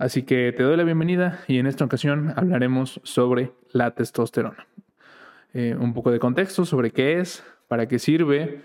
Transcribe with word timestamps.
Así 0.00 0.22
que 0.22 0.50
te 0.56 0.62
doy 0.62 0.78
la 0.78 0.84
bienvenida 0.84 1.40
y 1.46 1.58
en 1.58 1.66
esta 1.66 1.84
ocasión 1.84 2.32
hablaremos 2.34 3.02
sobre 3.04 3.52
la 3.70 3.90
testosterona. 3.90 4.66
Eh, 5.52 5.76
un 5.78 5.92
poco 5.92 6.10
de 6.10 6.18
contexto 6.18 6.64
sobre 6.64 6.90
qué 6.90 7.20
es, 7.20 7.44
para 7.68 7.86
qué 7.86 7.98
sirve, 7.98 8.62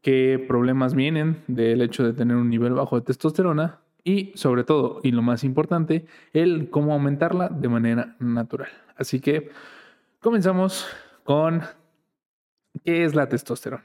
qué 0.00 0.42
problemas 0.48 0.94
vienen 0.94 1.42
del 1.48 1.82
hecho 1.82 2.02
de 2.02 2.14
tener 2.14 2.38
un 2.38 2.48
nivel 2.48 2.72
bajo 2.72 2.96
de 2.98 3.04
testosterona 3.04 3.80
y 4.04 4.32
sobre 4.36 4.64
todo, 4.64 5.00
y 5.02 5.10
lo 5.10 5.20
más 5.20 5.44
importante, 5.44 6.06
el 6.32 6.70
cómo 6.70 6.94
aumentarla 6.94 7.50
de 7.50 7.68
manera 7.68 8.16
natural. 8.18 8.70
Así 8.96 9.20
que 9.20 9.50
comenzamos 10.20 10.88
con 11.24 11.60
qué 12.86 13.04
es 13.04 13.14
la 13.14 13.28
testosterona. 13.28 13.84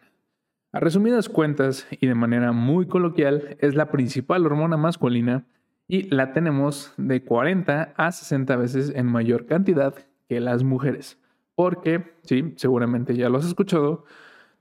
A 0.71 0.80
resumidas 0.80 1.27
cuentas 1.27 1.88
y 1.91 2.07
de 2.07 2.16
manera 2.16 2.54
muy 2.54 2.88
coloquial, 2.88 3.57
es 3.59 3.75
la 3.75 3.91
principal 3.91 4.46
hormona 4.46 4.77
masculina 4.77 5.43
y 5.88 6.04
la 6.13 6.33
tenemos 6.33 6.93
de 6.97 7.23
40 7.23 7.93
a 7.95 8.11
60 8.11 8.55
veces 8.55 8.91
en 8.95 9.05
mayor 9.05 9.45
cantidad 9.45 9.94
que 10.27 10.39
las 10.39 10.63
mujeres. 10.63 11.20
Porque, 11.55 12.16
sí, 12.23 12.53
seguramente 12.58 13.16
ya 13.16 13.30
lo 13.30 13.38
has 13.38 13.45
escuchado, 13.45 14.05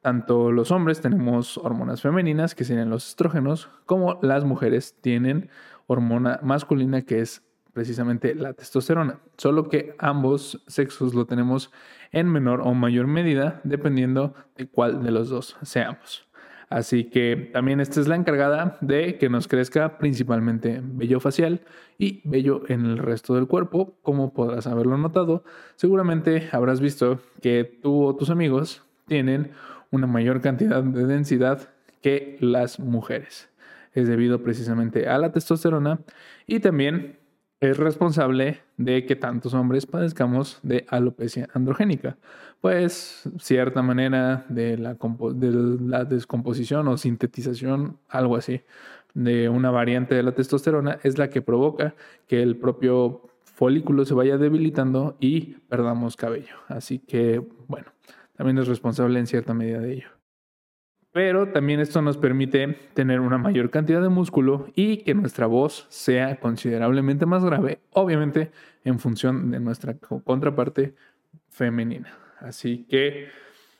tanto 0.00 0.52
los 0.52 0.70
hombres 0.70 1.00
tenemos 1.00 1.58
hormonas 1.58 2.02
femeninas, 2.02 2.54
que 2.54 2.64
serían 2.64 2.90
los 2.90 3.08
estrógenos, 3.08 3.70
como 3.86 4.18
las 4.22 4.44
mujeres 4.44 4.94
tienen 5.00 5.48
hormona 5.86 6.40
masculina, 6.42 7.02
que 7.02 7.20
es 7.20 7.42
precisamente 7.72 8.34
la 8.34 8.52
testosterona. 8.52 9.18
Solo 9.36 9.68
que 9.68 9.96
ambos 9.98 10.62
sexos 10.66 11.14
lo 11.14 11.26
tenemos 11.26 11.72
en 12.12 12.28
menor 12.28 12.60
o 12.60 12.74
mayor 12.74 13.06
medida, 13.06 13.60
dependiendo 13.64 14.34
de 14.56 14.68
cuál 14.68 15.02
de 15.02 15.10
los 15.10 15.28
dos 15.30 15.56
seamos. 15.62 16.23
Así 16.68 17.04
que 17.04 17.50
también 17.52 17.80
esta 17.80 18.00
es 18.00 18.08
la 18.08 18.16
encargada 18.16 18.78
de 18.80 19.18
que 19.18 19.28
nos 19.28 19.48
crezca 19.48 19.98
principalmente 19.98 20.80
vello 20.82 21.20
facial 21.20 21.60
y 21.98 22.20
vello 22.24 22.62
en 22.68 22.86
el 22.86 22.98
resto 22.98 23.34
del 23.34 23.46
cuerpo, 23.46 23.96
como 24.02 24.32
podrás 24.32 24.66
haberlo 24.66 24.96
notado. 24.96 25.44
Seguramente 25.76 26.48
habrás 26.52 26.80
visto 26.80 27.20
que 27.42 27.78
tú 27.82 28.04
o 28.04 28.16
tus 28.16 28.30
amigos 28.30 28.82
tienen 29.06 29.52
una 29.90 30.06
mayor 30.06 30.40
cantidad 30.40 30.82
de 30.82 31.06
densidad 31.06 31.68
que 32.00 32.36
las 32.40 32.80
mujeres. 32.80 33.50
Es 33.92 34.08
debido 34.08 34.42
precisamente 34.42 35.08
a 35.08 35.18
la 35.18 35.32
testosterona 35.32 36.00
y 36.46 36.60
también 36.60 37.18
es 37.70 37.76
responsable 37.76 38.60
de 38.76 39.06
que 39.06 39.16
tantos 39.16 39.54
hombres 39.54 39.86
padezcamos 39.86 40.58
de 40.62 40.84
alopecia 40.88 41.48
androgénica. 41.54 42.16
Pues 42.60 43.28
cierta 43.38 43.82
manera 43.82 44.46
de 44.48 44.78
la, 44.78 44.96
de 45.34 45.78
la 45.80 46.04
descomposición 46.04 46.88
o 46.88 46.96
sintetización, 46.96 47.98
algo 48.08 48.36
así, 48.36 48.62
de 49.14 49.48
una 49.48 49.70
variante 49.70 50.14
de 50.14 50.22
la 50.22 50.32
testosterona 50.32 50.98
es 51.02 51.18
la 51.18 51.30
que 51.30 51.42
provoca 51.42 51.94
que 52.26 52.42
el 52.42 52.56
propio 52.56 53.22
folículo 53.44 54.04
se 54.04 54.14
vaya 54.14 54.36
debilitando 54.36 55.16
y 55.20 55.54
perdamos 55.68 56.16
cabello. 56.16 56.56
Así 56.68 56.98
que, 56.98 57.40
bueno, 57.68 57.86
también 58.36 58.58
es 58.58 58.66
responsable 58.66 59.18
en 59.20 59.26
cierta 59.26 59.54
medida 59.54 59.78
de 59.78 59.92
ello. 59.92 60.08
Pero 61.14 61.46
también 61.46 61.78
esto 61.78 62.02
nos 62.02 62.16
permite 62.16 62.76
tener 62.92 63.20
una 63.20 63.38
mayor 63.38 63.70
cantidad 63.70 64.02
de 64.02 64.08
músculo 64.08 64.66
y 64.74 64.96
que 65.04 65.14
nuestra 65.14 65.46
voz 65.46 65.86
sea 65.88 66.40
considerablemente 66.40 67.24
más 67.24 67.44
grave, 67.44 67.78
obviamente 67.92 68.50
en 68.82 68.98
función 68.98 69.52
de 69.52 69.60
nuestra 69.60 69.94
contraparte 69.94 70.96
femenina. 71.50 72.18
Así 72.40 72.84
que 72.90 73.28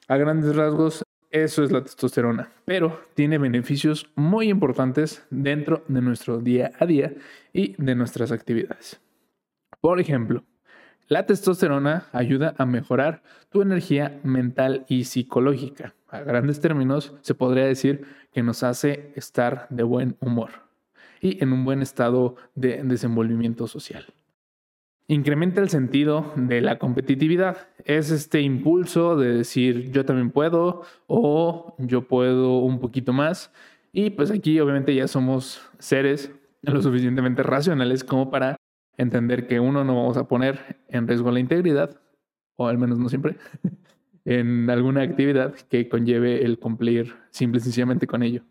a 0.06 0.16
grandes 0.16 0.54
rasgos 0.54 1.02
eso 1.32 1.64
es 1.64 1.72
la 1.72 1.82
testosterona, 1.82 2.52
pero 2.64 3.00
tiene 3.14 3.38
beneficios 3.38 4.08
muy 4.14 4.48
importantes 4.48 5.26
dentro 5.28 5.82
de 5.88 6.02
nuestro 6.02 6.38
día 6.38 6.70
a 6.78 6.86
día 6.86 7.14
y 7.52 7.74
de 7.82 7.96
nuestras 7.96 8.30
actividades. 8.30 9.00
Por 9.80 9.98
ejemplo, 9.98 10.44
la 11.08 11.26
testosterona 11.26 12.06
ayuda 12.12 12.54
a 12.56 12.66
mejorar 12.66 13.22
tu 13.50 13.62
energía 13.62 14.20
mental 14.22 14.86
y 14.88 15.04
psicológica. 15.04 15.94
A 16.08 16.20
grandes 16.20 16.60
términos, 16.60 17.14
se 17.20 17.34
podría 17.34 17.66
decir 17.66 18.06
que 18.32 18.42
nos 18.42 18.62
hace 18.62 19.12
estar 19.16 19.66
de 19.70 19.82
buen 19.82 20.16
humor 20.20 20.50
y 21.20 21.42
en 21.42 21.52
un 21.52 21.64
buen 21.64 21.82
estado 21.82 22.36
de 22.54 22.82
desenvolvimiento 22.84 23.66
social. 23.66 24.06
Incrementa 25.06 25.60
el 25.60 25.68
sentido 25.68 26.32
de 26.36 26.62
la 26.62 26.78
competitividad. 26.78 27.68
Es 27.84 28.10
este 28.10 28.40
impulso 28.40 29.16
de 29.16 29.34
decir 29.34 29.90
yo 29.90 30.06
también 30.06 30.30
puedo 30.30 30.82
o 31.06 31.74
yo 31.78 32.08
puedo 32.08 32.58
un 32.58 32.80
poquito 32.80 33.12
más. 33.12 33.52
Y 33.92 34.10
pues 34.10 34.30
aquí 34.30 34.58
obviamente 34.60 34.94
ya 34.94 35.06
somos 35.06 35.60
seres 35.78 36.32
lo 36.62 36.80
suficientemente 36.80 37.42
racionales 37.42 38.02
como 38.02 38.30
para 38.30 38.56
entender 38.96 39.46
que 39.46 39.60
uno 39.60 39.84
no 39.84 39.96
vamos 39.96 40.16
a 40.16 40.28
poner 40.28 40.78
en 40.88 41.06
riesgo 41.08 41.30
la 41.30 41.40
integridad, 41.40 42.00
o 42.56 42.68
al 42.68 42.78
menos 42.78 42.98
no 42.98 43.08
siempre, 43.08 43.36
en 44.24 44.68
alguna 44.70 45.02
actividad 45.02 45.54
que 45.54 45.88
conlleve 45.88 46.44
el 46.44 46.58
cumplir 46.58 47.14
simple 47.30 47.58
y 47.58 47.62
sencillamente 47.62 48.06
con 48.06 48.22
ello. 48.22 48.42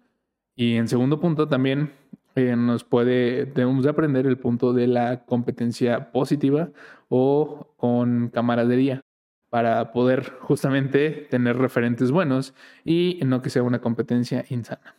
Y 0.55 0.75
en 0.75 0.87
segundo 0.87 1.19
punto 1.19 1.47
también 1.47 1.91
eh, 2.35 2.55
nos 2.55 2.83
puede, 2.83 3.45
debemos 3.45 3.83
de 3.83 3.89
aprender 3.89 4.25
el 4.25 4.37
punto 4.37 4.73
de 4.73 4.87
la 4.87 5.25
competencia 5.25 6.11
positiva 6.11 6.69
o 7.09 7.73
con 7.77 8.29
camaradería 8.29 9.01
para 9.49 9.91
poder 9.91 10.33
justamente 10.39 11.27
tener 11.29 11.57
referentes 11.57 12.09
buenos 12.09 12.55
y 12.83 13.19
no 13.23 13.43
que 13.43 13.51
sea 13.51 13.61
una 13.61 13.81
competencia 13.81 14.45
insana. 14.49 14.95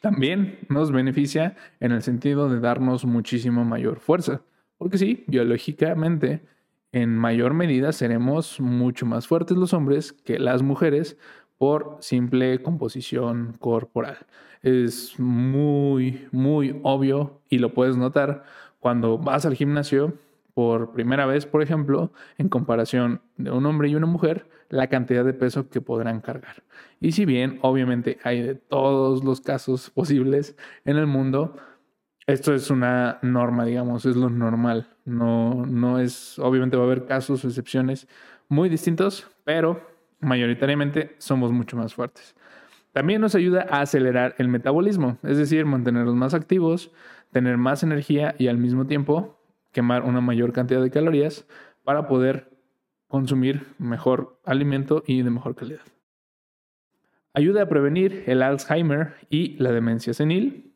También 0.00 0.58
nos 0.68 0.92
beneficia 0.92 1.56
en 1.80 1.92
el 1.92 2.02
sentido 2.02 2.50
de 2.50 2.60
darnos 2.60 3.06
muchísimo 3.06 3.64
mayor 3.64 4.00
fuerza. 4.00 4.42
Porque 4.82 4.98
sí, 4.98 5.22
biológicamente, 5.28 6.42
en 6.90 7.16
mayor 7.16 7.54
medida 7.54 7.92
seremos 7.92 8.58
mucho 8.60 9.06
más 9.06 9.28
fuertes 9.28 9.56
los 9.56 9.72
hombres 9.74 10.12
que 10.12 10.40
las 10.40 10.62
mujeres 10.62 11.16
por 11.56 11.98
simple 12.00 12.60
composición 12.64 13.54
corporal. 13.60 14.26
Es 14.60 15.20
muy, 15.20 16.26
muy 16.32 16.80
obvio 16.82 17.42
y 17.48 17.58
lo 17.58 17.72
puedes 17.74 17.96
notar 17.96 18.42
cuando 18.80 19.18
vas 19.18 19.46
al 19.46 19.54
gimnasio 19.54 20.14
por 20.52 20.90
primera 20.90 21.26
vez, 21.26 21.46
por 21.46 21.62
ejemplo, 21.62 22.12
en 22.36 22.48
comparación 22.48 23.22
de 23.36 23.52
un 23.52 23.64
hombre 23.66 23.88
y 23.88 23.94
una 23.94 24.06
mujer, 24.06 24.48
la 24.68 24.88
cantidad 24.88 25.24
de 25.24 25.32
peso 25.32 25.70
que 25.70 25.80
podrán 25.80 26.20
cargar. 26.20 26.64
Y 26.98 27.12
si 27.12 27.24
bien 27.24 27.60
obviamente 27.62 28.18
hay 28.24 28.42
de 28.42 28.56
todos 28.56 29.22
los 29.22 29.40
casos 29.40 29.90
posibles 29.94 30.56
en 30.84 30.96
el 30.96 31.06
mundo, 31.06 31.54
esto 32.26 32.54
es 32.54 32.70
una 32.70 33.18
norma, 33.22 33.64
digamos, 33.64 34.06
es 34.06 34.16
lo 34.16 34.30
normal. 34.30 34.88
No, 35.04 35.66
no 35.66 35.98
es, 35.98 36.38
obviamente 36.38 36.76
va 36.76 36.84
a 36.84 36.86
haber 36.86 37.06
casos 37.06 37.44
o 37.44 37.48
excepciones 37.48 38.08
muy 38.48 38.68
distintos, 38.68 39.28
pero 39.44 39.80
mayoritariamente 40.20 41.16
somos 41.18 41.52
mucho 41.52 41.76
más 41.76 41.94
fuertes. 41.94 42.34
También 42.92 43.20
nos 43.20 43.34
ayuda 43.34 43.66
a 43.70 43.80
acelerar 43.80 44.34
el 44.38 44.48
metabolismo, 44.48 45.18
es 45.22 45.38
decir, 45.38 45.64
mantenernos 45.64 46.14
más 46.14 46.34
activos, 46.34 46.92
tener 47.30 47.56
más 47.56 47.82
energía 47.82 48.34
y 48.38 48.48
al 48.48 48.58
mismo 48.58 48.86
tiempo 48.86 49.38
quemar 49.72 50.02
una 50.02 50.20
mayor 50.20 50.52
cantidad 50.52 50.82
de 50.82 50.90
calorías 50.90 51.46
para 51.82 52.06
poder 52.06 52.50
consumir 53.08 53.66
mejor 53.78 54.40
alimento 54.44 55.02
y 55.06 55.22
de 55.22 55.30
mejor 55.30 55.54
calidad. 55.54 55.80
Ayuda 57.34 57.62
a 57.62 57.68
prevenir 57.68 58.24
el 58.26 58.42
Alzheimer 58.42 59.14
y 59.30 59.56
la 59.56 59.72
demencia 59.72 60.12
senil, 60.12 60.71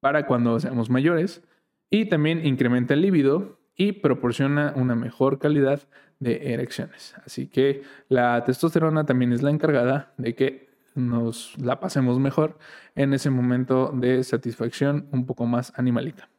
para 0.00 0.26
cuando 0.26 0.58
seamos 0.60 0.90
mayores 0.90 1.42
y 1.90 2.06
también 2.06 2.46
incrementa 2.46 2.94
el 2.94 3.02
líbido 3.02 3.58
y 3.76 3.92
proporciona 3.92 4.72
una 4.76 4.94
mejor 4.94 5.38
calidad 5.38 5.82
de 6.18 6.52
erecciones. 6.52 7.14
Así 7.24 7.48
que 7.48 7.82
la 8.08 8.42
testosterona 8.44 9.04
también 9.04 9.32
es 9.32 9.42
la 9.42 9.50
encargada 9.50 10.14
de 10.16 10.34
que 10.34 10.66
nos 10.94 11.56
la 11.58 11.78
pasemos 11.78 12.18
mejor 12.18 12.58
en 12.94 13.12
ese 13.12 13.30
momento 13.30 13.92
de 13.94 14.24
satisfacción 14.24 15.08
un 15.12 15.26
poco 15.26 15.44
más 15.44 15.72
animalita. 15.76 16.30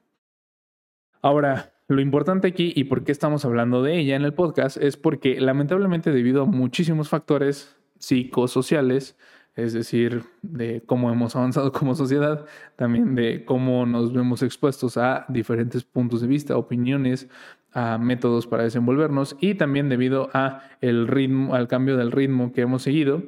Ahora, 1.22 1.74
lo 1.88 2.02
importante 2.02 2.48
aquí 2.48 2.74
y 2.76 2.86
por 2.86 3.04
qué 3.04 3.12
estamos 3.12 3.46
hablando 3.46 3.84
de 3.84 3.98
ella 3.98 4.16
en 4.16 4.24
el 4.24 4.34
podcast 4.34 4.78
es 4.78 4.98
porque 4.98 5.40
lamentablemente 5.40 6.12
debido 6.12 6.44
a 6.44 6.46
muchísimos 6.46 7.10
factores 7.10 7.78
psicosociales, 8.00 9.18
es 9.58 9.74
decir, 9.74 10.24
de 10.44 10.84
cómo 10.86 11.12
hemos 11.12 11.36
avanzado 11.36 11.72
como 11.74 11.96
sociedad, 11.96 12.46
también 12.76 13.16
de 13.16 13.44
cómo 13.44 13.86
nos 13.86 14.14
vemos 14.14 14.44
expuestos 14.44 14.98
a 14.98 15.26
diferentes 15.28 15.84
puntos 15.84 16.22
de 16.22 16.28
vista, 16.28 16.56
opiniones, 16.56 17.28
a 17.74 17.98
métodos 17.98 18.48
para 18.48 18.64
desenvolvernos 18.64 19.36
y 19.42 19.56
también 19.56 19.90
debido 19.90 20.30
al 20.34 21.68
cambio 21.68 21.98
del 21.98 22.12
ritmo 22.12 22.54
que 22.54 22.62
hemos 22.62 22.84
seguido, 22.84 23.24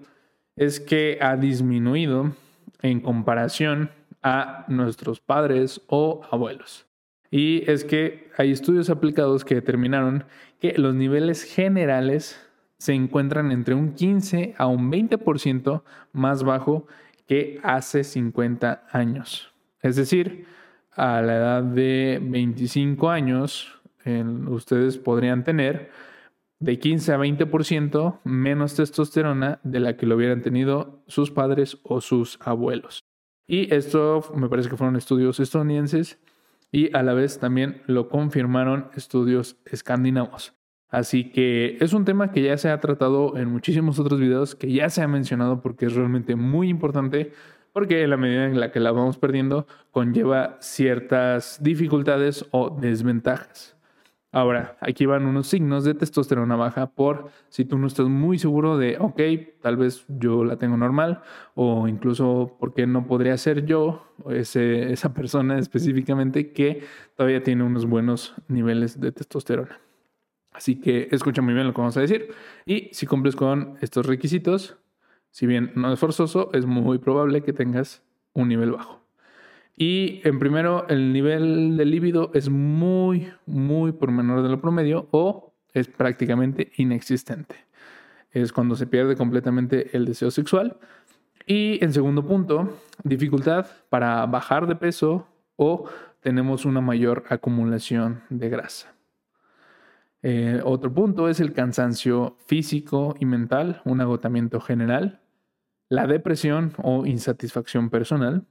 es 0.56 0.80
que 0.80 1.18
ha 1.22 1.36
disminuido 1.36 2.31
en 2.81 3.02
comparación 3.02 3.92
a 4.22 4.66
nuestros 4.68 5.20
padres 5.20 5.81
o 5.88 6.22
abuelos. 6.31 6.86
Y 7.31 7.70
es 7.70 7.84
que 7.84 8.30
hay 8.38 8.52
estudios 8.52 8.90
aplicados 8.90 9.46
que 9.46 9.56
determinaron 9.56 10.26
que 10.60 10.74
los 10.78 10.96
niveles 10.96 11.44
generales 11.44 12.40
se 12.80 12.94
encuentran 12.94 13.52
entre 13.52 13.76
un 13.76 13.94
15 13.94 14.56
a 14.58 14.66
un 14.68 14.92
20% 14.92 15.84
más 16.14 16.44
bajo 16.44 16.88
que 17.28 17.60
hace 17.62 18.04
50 18.04 18.88
años. 18.92 19.54
Es 19.81 19.96
decir, 19.96 20.46
a 20.92 21.22
la 21.22 21.36
edad 21.36 21.64
de 21.64 22.20
25 22.22 23.10
años, 23.10 23.80
ustedes 24.48 24.98
podrían 24.98 25.44
tener 25.44 25.92
de 26.60 26.80
15 26.80 27.14
a 27.14 27.18
20% 27.18 28.20
menos 28.24 28.76
testosterona 28.76 29.60
de 29.64 29.80
la 29.80 29.96
que 29.96 30.06
lo 30.06 30.16
hubieran 30.16 30.42
tenido 30.42 31.04
sus 31.08 31.31
padres 31.31 31.78
o 31.84 32.02
sus 32.02 32.40
abuelos. 32.42 33.04
Y 33.48 33.74
esto 33.74 34.22
me 34.36 34.50
parece 34.50 34.70
que 34.70 34.78
fueron 34.78 34.96
estudios 34.96 35.40
estadounidenses 35.40 36.20
y 36.72 36.96
a 36.96 37.04
la 37.04 37.14
vez 37.14 37.40
también 37.40 37.81
lo 37.88 38.10
confirmaron 38.10 38.90
estudios 38.96 39.58
escandinavos. 39.66 40.59
Así 40.90 41.32
que 41.32 41.78
es 41.80 41.94
un 41.94 42.06
tema 42.06 42.32
que 42.32 42.42
ya 42.42 42.58
se 42.58 42.70
ha 42.70 42.80
tratado 42.80 43.38
en 43.38 43.50
muchísimos 43.50 44.00
otros 44.00 44.20
videos, 44.20 44.56
que 44.56 44.72
ya 44.72 44.90
se 44.90 45.04
ha 45.04 45.08
mencionado 45.08 45.62
porque 45.62 45.86
es 45.86 45.94
realmente 45.94 46.36
muy 46.36 46.70
importante, 46.70 47.32
porque 47.74 48.04
en 48.04 48.10
la 48.10 48.18
medida 48.18 48.46
en 48.46 48.60
la 48.60 48.72
que 48.72 48.80
la 48.80 48.92
vamos 48.92 49.18
perdiendo 49.18 49.68
conlleva 49.92 50.58
ciertas 50.60 51.62
dificultades 51.62 52.46
o 52.52 52.72
desventajas. 52.72 53.76
Ahora, 54.32 54.78
aquí 54.80 55.08
van 55.08 55.26
unos 55.26 55.48
signos 55.48 55.84
de 55.84 55.96
testosterona 55.96 56.56
baja 56.56 56.88
por 56.92 57.30
si 57.50 57.66
tú 57.66 57.80
no 57.80 57.88
estás 57.88 58.08
muy 58.08 58.38
seguro 58.38 58.78
de, 58.78 58.98
ok, 59.00 59.20
tal 59.62 59.76
vez 59.78 60.06
yo 60.08 60.44
la 60.44 60.58
tengo 60.58 60.78
normal 60.78 61.22
o 61.56 61.88
incluso 61.88 62.56
porque 62.60 62.86
no 62.86 63.08
podría 63.08 63.38
ser 63.38 63.66
yo, 63.66 64.06
ese, 64.30 64.92
esa 64.94 65.16
persona 65.16 65.58
específicamente 65.58 66.52
que 66.52 66.84
todavía 67.16 67.42
tiene 67.42 67.64
unos 67.64 67.88
buenos 67.88 68.36
niveles 68.48 69.00
de 69.00 69.12
testosterona. 69.12 69.80
Así 70.51 70.80
que 70.80 71.07
escucha 71.12 71.42
muy 71.42 71.54
bien 71.54 71.68
lo 71.68 71.74
que 71.74 71.81
vamos 71.81 71.98
a 71.98 72.01
decir 72.01 72.30
y 72.66 72.90
si 72.92 73.06
cumples 73.06 73.36
con 73.36 73.78
estos 73.81 74.06
requisitos, 74.06 74.78
si 75.31 75.46
bien 75.46 75.72
no 75.75 75.94
es 75.94 76.00
forzoso, 76.00 76.50
es 76.54 76.66
muy 76.66 76.98
probable 76.98 77.42
que 77.42 77.54
tengas 77.54 78.01
un 78.34 78.50
nivel 78.50 78.72
bajo. 78.72 79.00
Y 79.78 80.19
en 80.25 80.40
primero, 80.40 80.86
el 80.90 81.13
nivel 81.13 81.78
de 81.78 81.86
líbido 81.86 82.31
es 82.34 82.50
muy, 82.50 83.31
muy 83.46 83.94
por 83.94 84.12
menor 84.12 84.44
de 84.44 84.50
lo 84.50 84.60
promedio 84.60 85.07
o 85.12 85.54
es 85.74 85.88
prácticamente 85.88 86.74
inexistente. 86.75 87.56
Es 88.31 88.52
cuando 88.52 88.75
se 88.75 88.88
pierde 88.88 89.16
completamente 89.16 89.95
el 89.95 90.06
deseo 90.06 90.31
sexual. 90.31 90.78
Y 91.45 91.84
en 91.84 91.94
segundo 91.94 92.25
punto, 92.25 92.78
dificultad 93.04 93.68
para 93.90 94.25
bajar 94.25 94.68
de 94.68 94.75
peso 94.75 95.28
o 95.56 95.90
tenemos 96.19 96.66
una 96.66 96.81
mayor 96.81 97.24
acumulación 97.30 98.22
de 98.30 98.50
grasa. 98.50 98.99
Eh, 100.21 100.62
otro 100.63 100.94
punto 100.94 101.30
es 101.30 101.39
el 101.39 101.54
cansancio 101.54 102.38
físico 102.45 103.16
y 103.19 103.25
mental, 103.25 103.81
un 103.86 104.01
agotamiento 104.01 104.60
general, 104.60 105.21
la 105.89 106.07
depresión 106.07 106.74
o 106.77 107.06
insatisfacción 107.06 107.89
personal, 107.89 108.45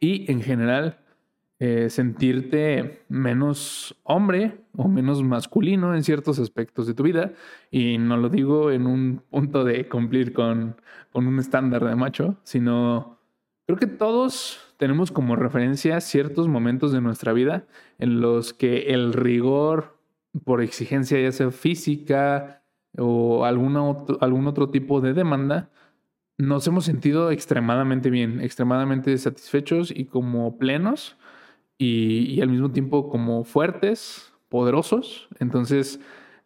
y 0.00 0.30
en 0.30 0.42
general 0.42 0.98
eh, 1.64 1.90
sentirte 1.90 3.04
menos 3.08 3.96
hombre 4.02 4.64
o 4.76 4.88
menos 4.88 5.22
masculino 5.22 5.94
en 5.94 6.02
ciertos 6.02 6.40
aspectos 6.40 6.88
de 6.88 6.94
tu 6.94 7.04
vida. 7.04 7.34
Y 7.70 7.98
no 7.98 8.16
lo 8.16 8.28
digo 8.28 8.72
en 8.72 8.88
un 8.88 9.22
punto 9.30 9.62
de 9.62 9.88
cumplir 9.88 10.32
con, 10.32 10.74
con 11.12 11.28
un 11.28 11.38
estándar 11.38 11.84
de 11.84 11.94
macho, 11.94 12.36
sino 12.42 13.20
creo 13.64 13.78
que 13.78 13.86
todos 13.86 14.74
tenemos 14.76 15.12
como 15.12 15.36
referencia 15.36 16.00
ciertos 16.00 16.48
momentos 16.48 16.90
de 16.90 17.00
nuestra 17.00 17.32
vida 17.32 17.64
en 18.00 18.20
los 18.20 18.52
que 18.52 18.92
el 18.92 19.12
rigor 19.12 20.01
por 20.44 20.62
exigencia, 20.62 21.20
ya 21.20 21.32
sea 21.32 21.50
física 21.50 22.62
o 22.98 23.44
algún 23.44 23.76
otro 23.76 24.70
tipo 24.70 25.00
de 25.00 25.14
demanda, 25.14 25.70
nos 26.38 26.66
hemos 26.66 26.84
sentido 26.84 27.30
extremadamente 27.30 28.10
bien, 28.10 28.40
extremadamente 28.40 29.16
satisfechos 29.18 29.92
y 29.94 30.06
como 30.06 30.58
plenos 30.58 31.16
y, 31.78 32.40
al 32.40 32.48
mismo 32.48 32.70
tiempo 32.72 33.08
como 33.08 33.44
fuertes, 33.44 34.32
poderosos. 34.48 35.28
Entonces 35.38 36.00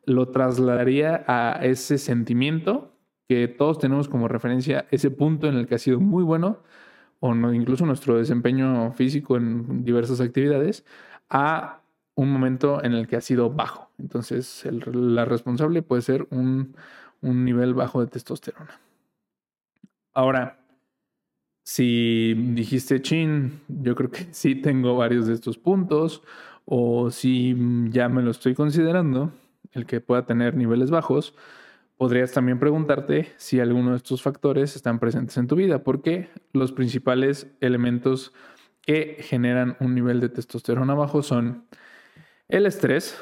lo 0.04 0.28
trasladaría 0.28 1.24
a 1.26 1.60
ese 1.64 1.98
sentimiento 1.98 2.92
que 3.28 3.48
todos 3.48 3.78
tenemos 3.78 4.08
como 4.08 4.28
referencia, 4.28 4.86
ese 4.90 5.10
punto 5.10 5.48
en 5.48 5.56
el 5.56 5.66
que 5.66 5.74
ha 5.76 5.78
sido 5.78 5.98
muy 5.98 6.22
bueno, 6.22 6.62
o 7.18 7.34
no, 7.34 7.52
incluso 7.52 7.86
nuestro 7.86 8.18
desempeño 8.18 8.92
físico 8.92 9.36
en 9.36 9.84
diversas 9.84 10.20
actividades, 10.20 10.84
a 11.28 11.80
un 12.16 12.32
momento 12.32 12.82
en 12.82 12.92
el 12.92 13.06
que 13.06 13.14
ha 13.14 13.20
sido 13.20 13.50
bajo. 13.50 13.90
Entonces 13.98 14.64
la 14.92 15.24
responsable 15.24 15.82
puede 15.82 16.02
ser 16.02 16.26
un 16.30 16.74
nivel 17.22 17.74
bajo 17.74 18.00
de 18.00 18.08
testosterona. 18.08 18.80
Ahora, 20.12 20.58
si 21.62 22.32
dijiste, 22.54 23.02
chin, 23.02 23.60
yo 23.68 23.96
creo 23.96 24.10
que 24.10 24.28
sí 24.30 24.54
tengo 24.54 24.96
varios 24.96 25.26
de 25.26 25.34
estos 25.34 25.58
puntos, 25.58 26.22
o 26.64 27.10
si 27.10 27.54
ya 27.90 28.08
me 28.08 28.22
lo 28.22 28.30
estoy 28.30 28.54
considerando, 28.54 29.32
el 29.72 29.84
que 29.84 30.00
pueda 30.00 30.24
tener 30.24 30.56
niveles 30.56 30.90
bajos, 30.90 31.34
podrías 31.96 32.32
también 32.32 32.58
preguntarte 32.58 33.32
si 33.36 33.60
alguno 33.60 33.90
de 33.90 33.96
estos 33.96 34.22
factores 34.22 34.76
están 34.76 35.00
presentes 35.00 35.36
en 35.38 35.48
tu 35.48 35.56
vida, 35.56 35.82
porque 35.82 36.30
los 36.52 36.72
principales 36.72 37.48
elementos 37.60 38.32
que 38.80 39.16
generan 39.20 39.76
un 39.80 39.94
nivel 39.94 40.20
de 40.20 40.28
testosterona 40.28 40.94
bajo 40.94 41.22
son 41.22 41.64
el 42.48 42.66
estrés, 42.66 43.16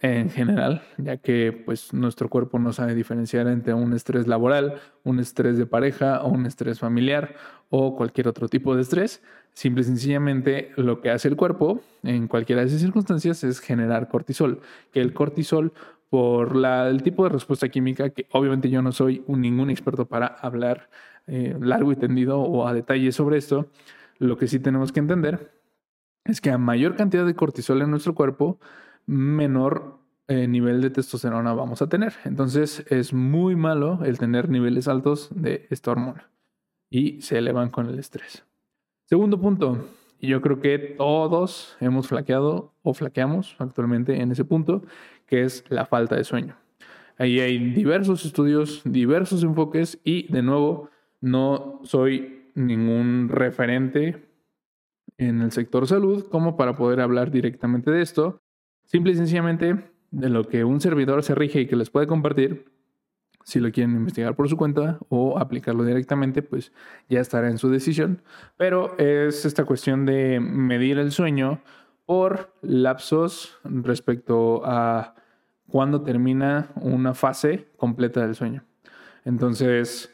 en 0.00 0.30
general, 0.30 0.82
ya 0.98 1.16
que 1.16 1.52
pues 1.52 1.92
nuestro 1.92 2.28
cuerpo 2.28 2.58
no 2.58 2.72
sabe 2.72 2.94
diferenciar 2.94 3.46
entre 3.48 3.74
un 3.74 3.92
estrés 3.92 4.26
laboral, 4.26 4.80
un 5.04 5.18
estrés 5.18 5.58
de 5.58 5.66
pareja 5.66 6.22
o 6.22 6.28
un 6.28 6.46
estrés 6.46 6.78
familiar 6.78 7.34
o 7.70 7.96
cualquier 7.96 8.28
otro 8.28 8.48
tipo 8.48 8.74
de 8.76 8.82
estrés. 8.82 9.22
Simple 9.52 9.82
y 9.82 9.84
sencillamente 9.84 10.72
lo 10.76 11.00
que 11.00 11.10
hace 11.10 11.28
el 11.28 11.36
cuerpo 11.36 11.80
en 12.02 12.28
cualquiera 12.28 12.62
de 12.62 12.68
esas 12.68 12.80
circunstancias 12.80 13.42
es 13.42 13.60
generar 13.60 14.08
cortisol, 14.08 14.60
que 14.92 15.00
el 15.00 15.12
cortisol 15.12 15.72
por 16.08 16.56
el 16.64 17.02
tipo 17.02 17.24
de 17.24 17.30
respuesta 17.30 17.68
química, 17.68 18.10
que 18.10 18.26
obviamente 18.32 18.68
yo 18.68 18.82
no 18.82 18.92
soy 18.92 19.22
un, 19.26 19.40
ningún 19.40 19.70
experto 19.70 20.06
para 20.06 20.26
hablar 20.26 20.88
eh, 21.26 21.56
largo 21.60 21.92
y 21.92 21.96
tendido 21.96 22.40
o 22.40 22.66
a 22.66 22.74
detalle 22.74 23.12
sobre 23.12 23.38
esto, 23.38 23.68
lo 24.18 24.36
que 24.36 24.48
sí 24.48 24.58
tenemos 24.58 24.92
que 24.92 25.00
entender 25.00 25.59
es 26.30 26.40
que 26.40 26.50
a 26.50 26.58
mayor 26.58 26.96
cantidad 26.96 27.26
de 27.26 27.34
cortisol 27.34 27.82
en 27.82 27.90
nuestro 27.90 28.14
cuerpo, 28.14 28.58
menor 29.06 29.98
eh, 30.28 30.46
nivel 30.46 30.80
de 30.80 30.90
testosterona 30.90 31.52
vamos 31.54 31.82
a 31.82 31.88
tener. 31.88 32.14
Entonces 32.24 32.84
es 32.88 33.12
muy 33.12 33.56
malo 33.56 34.00
el 34.04 34.18
tener 34.18 34.48
niveles 34.48 34.88
altos 34.88 35.28
de 35.34 35.66
esta 35.70 35.90
hormona 35.90 36.30
y 36.88 37.20
se 37.22 37.38
elevan 37.38 37.70
con 37.70 37.88
el 37.88 37.98
estrés. 37.98 38.44
Segundo 39.06 39.40
punto, 39.40 39.88
y 40.20 40.28
yo 40.28 40.40
creo 40.40 40.60
que 40.60 40.78
todos 40.78 41.76
hemos 41.80 42.06
flaqueado 42.06 42.74
o 42.82 42.94
flaqueamos 42.94 43.56
actualmente 43.58 44.20
en 44.20 44.30
ese 44.30 44.44
punto, 44.44 44.84
que 45.26 45.42
es 45.42 45.64
la 45.68 45.86
falta 45.86 46.14
de 46.14 46.24
sueño. 46.24 46.56
Ahí 47.18 47.40
hay 47.40 47.58
diversos 47.72 48.24
estudios, 48.24 48.82
diversos 48.84 49.42
enfoques 49.42 49.98
y 50.04 50.32
de 50.32 50.42
nuevo 50.42 50.90
no 51.20 51.80
soy 51.82 52.50
ningún 52.54 53.28
referente 53.28 54.29
en 55.26 55.40
el 55.42 55.52
sector 55.52 55.86
salud 55.86 56.26
como 56.28 56.56
para 56.56 56.76
poder 56.76 57.00
hablar 57.00 57.30
directamente 57.30 57.90
de 57.90 58.02
esto, 58.02 58.40
Simple 58.90 59.12
y 59.12 59.14
sencillamente 59.14 59.88
de 60.10 60.28
lo 60.30 60.48
que 60.48 60.64
un 60.64 60.80
servidor 60.80 61.22
se 61.22 61.36
rige 61.36 61.60
y 61.60 61.66
que 61.68 61.76
les 61.76 61.90
puede 61.90 62.08
compartir, 62.08 62.72
si 63.44 63.60
lo 63.60 63.70
quieren 63.70 63.94
investigar 63.94 64.34
por 64.34 64.48
su 64.48 64.56
cuenta 64.56 64.98
o 65.08 65.38
aplicarlo 65.38 65.84
directamente, 65.84 66.42
pues 66.42 66.72
ya 67.08 67.20
estará 67.20 67.48
en 67.48 67.58
su 67.58 67.70
decisión. 67.70 68.20
Pero 68.56 68.98
es 68.98 69.44
esta 69.44 69.64
cuestión 69.64 70.06
de 70.06 70.40
medir 70.40 70.98
el 70.98 71.12
sueño 71.12 71.60
por 72.04 72.52
lapsos 72.62 73.60
respecto 73.62 74.62
a 74.64 75.14
cuándo 75.68 76.02
termina 76.02 76.72
una 76.74 77.14
fase 77.14 77.68
completa 77.76 78.26
del 78.26 78.34
sueño. 78.34 78.64
Entonces, 79.24 80.12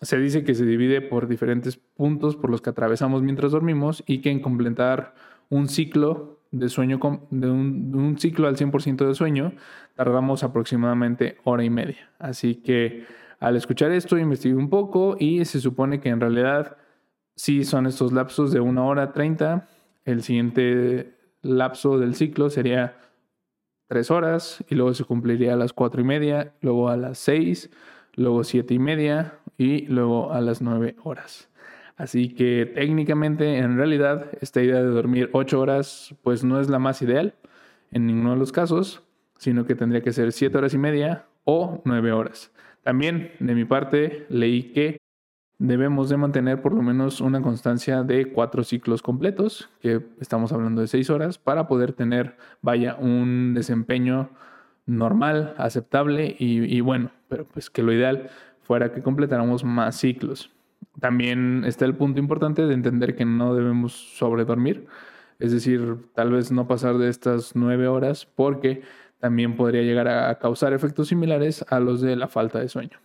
se 0.00 0.18
dice 0.18 0.44
que 0.44 0.54
se 0.54 0.64
divide 0.64 1.00
por 1.00 1.28
diferentes 1.28 1.76
puntos 1.76 2.36
por 2.36 2.50
los 2.50 2.60
que 2.60 2.70
atravesamos 2.70 3.22
mientras 3.22 3.52
dormimos 3.52 4.04
y 4.06 4.20
que 4.20 4.30
en 4.30 4.40
completar 4.40 5.14
un 5.48 5.68
ciclo 5.68 6.38
de 6.50 6.68
sueño, 6.68 6.98
de 7.30 7.50
un, 7.50 8.16
ciclo 8.18 8.48
al 8.48 8.56
100% 8.56 9.06
de 9.06 9.14
sueño, 9.14 9.52
tardamos 9.94 10.44
aproximadamente 10.44 11.38
hora 11.44 11.64
y 11.64 11.70
media. 11.70 12.10
Así 12.18 12.56
que 12.56 13.04
al 13.40 13.56
escuchar 13.56 13.92
esto 13.92 14.18
investigué 14.18 14.54
un 14.54 14.70
poco 14.70 15.16
y 15.18 15.44
se 15.44 15.60
supone 15.60 16.00
que 16.00 16.08
en 16.08 16.20
realidad 16.20 16.76
sí 17.34 17.64
son 17.64 17.86
estos 17.86 18.12
lapsos 18.12 18.52
de 18.52 18.60
una 18.60 18.84
hora 18.84 19.12
30. 19.12 19.68
El 20.04 20.22
siguiente 20.22 21.14
lapso 21.42 21.98
del 21.98 22.14
ciclo 22.14 22.50
sería 22.50 22.96
tres 23.88 24.10
horas 24.10 24.64
y 24.68 24.74
luego 24.74 24.94
se 24.94 25.04
cumpliría 25.04 25.54
a 25.54 25.56
las 25.56 25.72
cuatro 25.72 26.00
y 26.00 26.04
media, 26.04 26.54
luego 26.60 26.88
a 26.88 26.96
las 26.96 27.18
seis, 27.18 27.70
luego 28.14 28.44
siete 28.44 28.74
y 28.74 28.78
media 28.78 29.34
y 29.56 29.86
luego 29.86 30.32
a 30.32 30.40
las 30.40 30.62
nueve 30.62 30.96
horas. 31.02 31.48
Así 31.96 32.28
que 32.28 32.70
técnicamente, 32.74 33.58
en 33.58 33.76
realidad, 33.76 34.26
esta 34.40 34.62
idea 34.62 34.82
de 34.82 34.88
dormir 34.88 35.30
ocho 35.32 35.60
horas, 35.60 36.14
pues 36.22 36.44
no 36.44 36.60
es 36.60 36.68
la 36.68 36.78
más 36.78 37.02
ideal 37.02 37.34
en 37.90 38.06
ninguno 38.06 38.32
de 38.32 38.36
los 38.36 38.52
casos, 38.52 39.02
sino 39.36 39.66
que 39.66 39.74
tendría 39.74 40.02
que 40.02 40.12
ser 40.12 40.32
siete 40.32 40.58
horas 40.58 40.74
y 40.74 40.78
media 40.78 41.26
o 41.44 41.82
nueve 41.84 42.12
horas. 42.12 42.52
También, 42.82 43.32
de 43.40 43.54
mi 43.54 43.64
parte, 43.64 44.26
leí 44.28 44.72
que 44.72 44.98
debemos 45.58 46.08
de 46.08 46.16
mantener 46.16 46.62
por 46.62 46.72
lo 46.72 46.82
menos 46.82 47.20
una 47.20 47.42
constancia 47.42 48.04
de 48.04 48.32
cuatro 48.32 48.62
ciclos 48.62 49.02
completos, 49.02 49.68
que 49.80 50.00
estamos 50.20 50.52
hablando 50.52 50.80
de 50.80 50.86
seis 50.86 51.10
horas, 51.10 51.36
para 51.36 51.66
poder 51.66 51.92
tener, 51.92 52.36
vaya, 52.62 52.94
un 52.94 53.54
desempeño 53.54 54.30
normal, 54.88 55.54
aceptable 55.58 56.34
y, 56.38 56.80
bueno, 56.80 57.12
pero 57.28 57.46
pues 57.46 57.70
que 57.70 57.82
lo 57.82 57.92
ideal 57.92 58.30
fuera 58.62 58.92
que 58.92 59.02
completáramos 59.02 59.62
más 59.62 59.96
ciclos. 59.96 60.50
También 61.00 61.64
está 61.64 61.84
el 61.84 61.94
punto 61.94 62.18
importante 62.18 62.66
de 62.66 62.74
entender 62.74 63.14
que 63.14 63.24
no 63.24 63.54
debemos 63.54 63.92
sobredormir, 63.92 64.86
es 65.38 65.52
decir, 65.52 65.96
tal 66.14 66.32
vez 66.32 66.50
no 66.50 66.66
pasar 66.66 66.98
de 66.98 67.08
estas 67.08 67.54
nueve 67.54 67.86
horas 67.86 68.26
porque 68.26 68.82
también 69.20 69.56
podría 69.56 69.82
llegar 69.82 70.08
a 70.08 70.36
causar 70.38 70.72
efectos 70.72 71.08
similares 71.08 71.64
a 71.68 71.78
los 71.78 72.00
de 72.00 72.16
la 72.16 72.28
falta 72.28 72.58
de 72.58 72.68
sueño. 72.68 72.98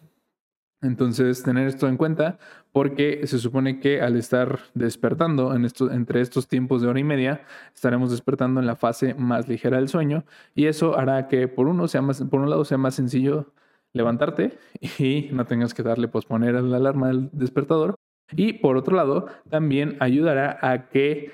Entonces, 0.83 1.41
tener 1.43 1.67
esto 1.67 1.87
en 1.87 1.97
cuenta 1.97 2.37
porque 2.71 3.25
se 3.25 3.39
supone 3.39 3.79
que 3.79 4.01
al 4.01 4.17
estar 4.17 4.59
despertando 4.73 5.55
en 5.55 5.67
entre 5.91 6.21
estos 6.21 6.47
tiempos 6.47 6.81
de 6.81 6.87
hora 6.89 6.99
y 6.99 7.03
media, 7.03 7.41
estaremos 7.73 8.11
despertando 8.11 8.59
en 8.59 8.67
la 8.67 8.75
fase 8.75 9.13
más 9.13 9.47
ligera 9.47 9.77
del 9.77 9.87
sueño 9.89 10.25
y 10.55 10.65
eso 10.65 10.97
hará 10.97 11.27
que 11.27 11.47
por, 11.47 11.67
uno 11.67 11.87
sea 11.87 12.01
más, 12.01 12.21
por 12.23 12.41
un 12.41 12.49
lado 12.49 12.65
sea 12.65 12.77
más 12.77 12.95
sencillo 12.95 13.53
levantarte 13.93 14.57
y 14.99 15.29
no 15.31 15.45
tengas 15.45 15.73
que 15.73 15.83
darle 15.83 16.07
posponer 16.07 16.55
a 16.55 16.61
la 16.61 16.77
alarma 16.77 17.07
del 17.07 17.29
despertador 17.31 17.95
y 18.35 18.53
por 18.53 18.77
otro 18.77 18.95
lado 18.95 19.27
también 19.49 19.97
ayudará 19.99 20.57
a 20.61 20.89
que 20.89 21.31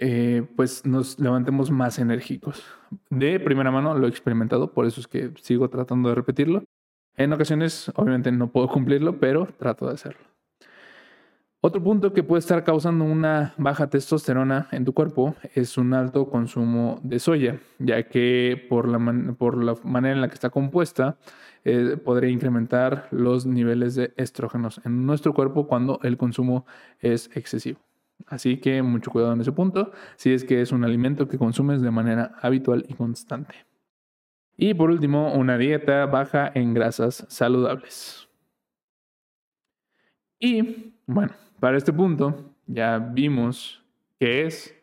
eh, 0.00 0.46
pues 0.56 0.86
nos 0.86 1.18
levantemos 1.18 1.70
más 1.70 1.98
enérgicos. 1.98 2.64
De 3.10 3.40
primera 3.40 3.70
mano 3.70 3.98
lo 3.98 4.06
he 4.06 4.10
experimentado, 4.10 4.72
por 4.72 4.86
eso 4.86 5.00
es 5.00 5.08
que 5.08 5.32
sigo 5.42 5.68
tratando 5.70 6.08
de 6.08 6.14
repetirlo. 6.14 6.62
En 7.18 7.32
ocasiones, 7.32 7.90
obviamente, 7.96 8.30
no 8.30 8.52
puedo 8.52 8.68
cumplirlo, 8.68 9.18
pero 9.18 9.48
trato 9.58 9.88
de 9.88 9.94
hacerlo. 9.94 10.20
Otro 11.60 11.82
punto 11.82 12.12
que 12.12 12.22
puede 12.22 12.38
estar 12.38 12.62
causando 12.62 13.04
una 13.04 13.54
baja 13.58 13.90
testosterona 13.90 14.68
en 14.70 14.84
tu 14.84 14.94
cuerpo 14.94 15.34
es 15.56 15.76
un 15.76 15.92
alto 15.92 16.30
consumo 16.30 17.00
de 17.02 17.18
soya, 17.18 17.58
ya 17.80 18.04
que 18.04 18.64
por 18.68 18.86
la, 18.86 19.00
manera 19.00 20.14
en 20.14 20.20
la 20.20 20.28
que 20.28 20.34
está 20.34 20.50
compuesta 20.50 21.18
eh, 21.64 21.96
podría 21.96 22.30
incrementar 22.30 23.08
los 23.10 23.44
niveles 23.46 23.96
de 23.96 24.12
estrógenos 24.16 24.80
en 24.84 25.04
nuestro 25.04 25.34
cuerpo 25.34 25.66
cuando 25.66 25.98
el 26.04 26.16
consumo 26.16 26.64
es 27.00 27.28
excesivo. 27.36 27.80
Así 28.28 28.58
que 28.58 28.80
mucho 28.82 29.10
cuidado 29.10 29.32
en 29.32 29.40
ese 29.40 29.50
punto, 29.50 29.90
si 30.14 30.32
es 30.32 30.44
que 30.44 30.62
es 30.62 30.70
un 30.70 30.84
alimento 30.84 31.26
que 31.26 31.38
consumes 31.38 31.82
de 31.82 31.90
manera 31.90 32.36
habitual 32.40 32.84
y 32.88 32.94
constante. 32.94 33.67
Y 34.60 34.74
por 34.74 34.90
último, 34.90 35.32
una 35.34 35.56
dieta 35.56 36.04
baja 36.06 36.50
en 36.52 36.74
grasas 36.74 37.24
saludables. 37.28 38.28
Y 40.40 40.94
bueno, 41.06 41.32
para 41.60 41.76
este 41.76 41.92
punto 41.92 42.56
ya 42.66 42.98
vimos 42.98 43.84
qué 44.18 44.46
es, 44.46 44.74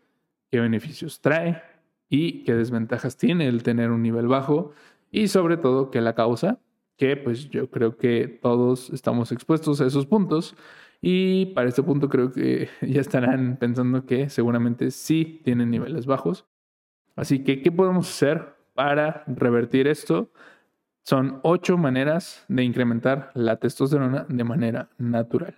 qué 0.50 0.62
beneficios 0.62 1.20
trae 1.20 1.62
y 2.10 2.46
qué 2.46 2.53
desventajas 2.53 3.17
tiene 3.17 3.48
el 3.48 3.63
tener 3.63 3.91
un 3.91 4.01
nivel 4.01 4.27
bajo 4.27 4.72
y 5.12 5.27
sobre 5.27 5.58
todo 5.58 5.91
qué 5.91 6.00
la 6.00 6.15
causa, 6.15 6.58
que 6.96 7.17
pues 7.17 7.50
yo 7.50 7.70
creo 7.70 7.98
que 7.98 8.29
todos 8.29 8.89
estamos 8.91 9.34
expuestos 9.34 9.82
a 9.82 9.88
esos 9.88 10.05
puntos 10.05 10.55
y 11.01 11.48
para 11.48 11.67
este 11.67 11.84
punto 11.84 12.08
creo 12.08 12.32
que 12.32 12.70
ya 12.82 13.01
estarán 13.01 13.58
pensando 13.58 14.05
que 14.05 14.29
seguramente 14.29 14.89
sí 14.91 15.41
tienen 15.44 15.70
niveles 15.70 16.05
bajos. 16.05 16.46
Así 17.17 17.44
que, 17.44 17.62
¿qué 17.62 17.72
podemos 17.74 18.10
hacer 18.10 18.55
para 18.75 19.24
revertir 19.25 19.88
esto 19.88 20.32
son 21.03 21.39
ocho 21.44 21.77
maneras 21.77 22.46
de 22.48 22.63
incrementar 22.63 23.32
la 23.34 23.58
testosterona 23.58 24.25
de 24.27 24.44
manera 24.44 24.89
natural. 24.98 25.55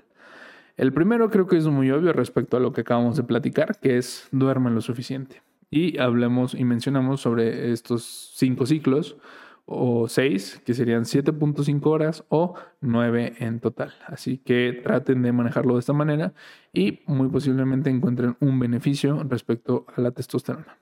El 0.76 0.94
primero 0.94 1.30
creo 1.30 1.48
que 1.48 1.58
es 1.58 1.66
muy 1.66 1.90
obvio 1.90 2.14
respecto 2.14 2.56
a 2.56 2.60
lo 2.60 2.72
que 2.72 2.82
acabamos 2.82 3.18
de 3.18 3.24
platicar, 3.24 3.80
que 3.80 3.98
es 3.98 4.28
duerme 4.32 4.70
lo 4.70 4.82
suficiente. 4.82 5.42
Y 5.72 5.98
hablemos 5.98 6.54
y 6.54 6.64
mencionamos 6.64 7.22
sobre 7.22 7.72
estos 7.72 8.34
cinco 8.36 8.66
ciclos 8.66 9.18
o 9.66 10.08
seis, 10.08 10.62
que 10.66 10.74
serían 10.74 11.04
7.5 11.04 11.86
horas 11.88 12.24
o 12.30 12.54
9 12.80 13.36
en 13.40 13.60
total. 13.60 13.94
Así 14.06 14.38
que 14.38 14.80
traten 14.84 15.24
de 15.24 15.34
manejarlo 15.34 15.74
de 15.74 15.80
esta 15.80 15.94
manera 15.94 16.34
y 16.72 17.02
muy 17.06 17.28
posiblemente 17.28 17.90
encuentren 17.90 18.38
un 18.40 18.60
beneficio 18.60 19.24
respecto 19.28 19.86
a 19.96 20.00
la 20.00 20.12
testosterona. 20.12 20.78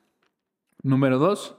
Número 0.83 1.17
dos, 1.17 1.57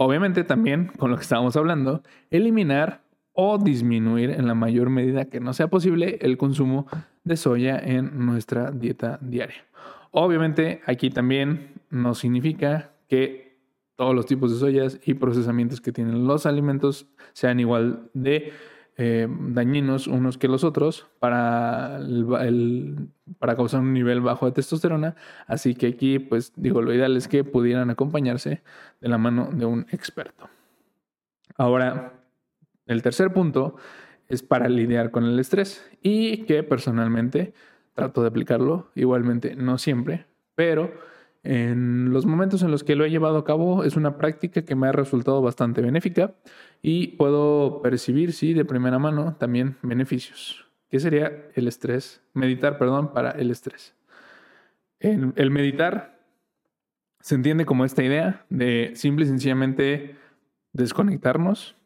Obviamente 0.00 0.44
también, 0.44 0.92
con 0.96 1.10
lo 1.10 1.16
que 1.16 1.22
estábamos 1.22 1.56
hablando, 1.56 2.04
eliminar 2.30 3.02
o 3.32 3.58
disminuir 3.58 4.30
en 4.30 4.46
la 4.46 4.54
mayor 4.54 4.90
medida 4.90 5.24
que 5.24 5.40
no 5.40 5.52
sea 5.52 5.66
posible 5.66 6.18
el 6.20 6.38
consumo 6.38 6.86
de 7.24 7.36
soya 7.36 7.80
en 7.80 8.24
nuestra 8.24 8.70
dieta 8.70 9.18
diaria. 9.20 9.66
Obviamente 10.12 10.82
aquí 10.86 11.10
también 11.10 11.72
no 11.90 12.14
significa 12.14 12.92
que 13.08 13.58
todos 13.96 14.14
los 14.14 14.26
tipos 14.26 14.52
de 14.52 14.60
soyas 14.60 15.00
y 15.04 15.14
procesamientos 15.14 15.80
que 15.80 15.90
tienen 15.90 16.28
los 16.28 16.46
alimentos 16.46 17.08
sean 17.32 17.58
igual 17.58 18.08
de 18.14 18.52
eh, 19.00 19.28
dañinos 19.30 20.08
unos 20.08 20.38
que 20.38 20.48
los 20.48 20.64
otros 20.64 21.06
para, 21.20 22.00
para 23.38 23.54
causar 23.54 23.80
un 23.80 23.92
nivel 23.92 24.20
bajo 24.20 24.46
de 24.46 24.52
testosterona. 24.52 25.14
Así 25.46 25.76
que 25.76 25.86
aquí, 25.86 26.18
pues 26.18 26.52
digo, 26.56 26.82
lo 26.82 26.92
ideal 26.92 27.16
es 27.16 27.28
que 27.28 27.44
pudieran 27.44 27.90
acompañarse 27.90 28.60
de 29.00 29.08
la 29.08 29.16
mano 29.16 29.50
de 29.52 29.66
un 29.66 29.86
experto. 29.92 30.50
Ahora, 31.56 32.12
el 32.86 33.02
tercer 33.02 33.32
punto 33.32 33.76
es 34.26 34.42
para 34.42 34.68
lidiar 34.68 35.12
con 35.12 35.24
el 35.24 35.38
estrés 35.38 35.88
y 36.02 36.38
que 36.38 36.64
personalmente 36.64 37.54
trato 37.94 38.22
de 38.22 38.28
aplicarlo, 38.28 38.90
igualmente 38.96 39.54
no 39.54 39.78
siempre, 39.78 40.26
pero 40.56 40.92
en 41.44 42.12
los 42.12 42.26
momentos 42.26 42.62
en 42.62 42.70
los 42.70 42.84
que 42.84 42.96
lo 42.96 43.04
he 43.04 43.10
llevado 43.10 43.38
a 43.38 43.44
cabo 43.44 43.84
es 43.84 43.96
una 43.96 44.18
práctica 44.18 44.62
que 44.62 44.74
me 44.74 44.88
ha 44.88 44.92
resultado 44.92 45.40
bastante 45.40 45.80
benéfica 45.80 46.34
y 46.82 47.08
puedo 47.16 47.80
percibir, 47.82 48.32
sí, 48.32 48.54
de 48.54 48.64
primera 48.64 48.98
mano 48.98 49.36
también 49.38 49.76
beneficios. 49.82 50.66
¿Qué 50.90 51.00
sería 51.00 51.48
el 51.54 51.68
estrés? 51.68 52.22
Meditar, 52.34 52.78
perdón, 52.78 53.12
para 53.12 53.30
el 53.32 53.50
estrés. 53.50 53.94
El, 55.00 55.50
meditar 55.50 56.18
se 57.20 57.34
entiende 57.36 57.66
como 57.66 57.84
esta 57.84 58.02
idea 58.02 58.44
de 58.48 58.92
simple 58.94 59.24
y 59.24 59.28
sencillamente 59.28 60.16
desconectarnos 60.72 61.76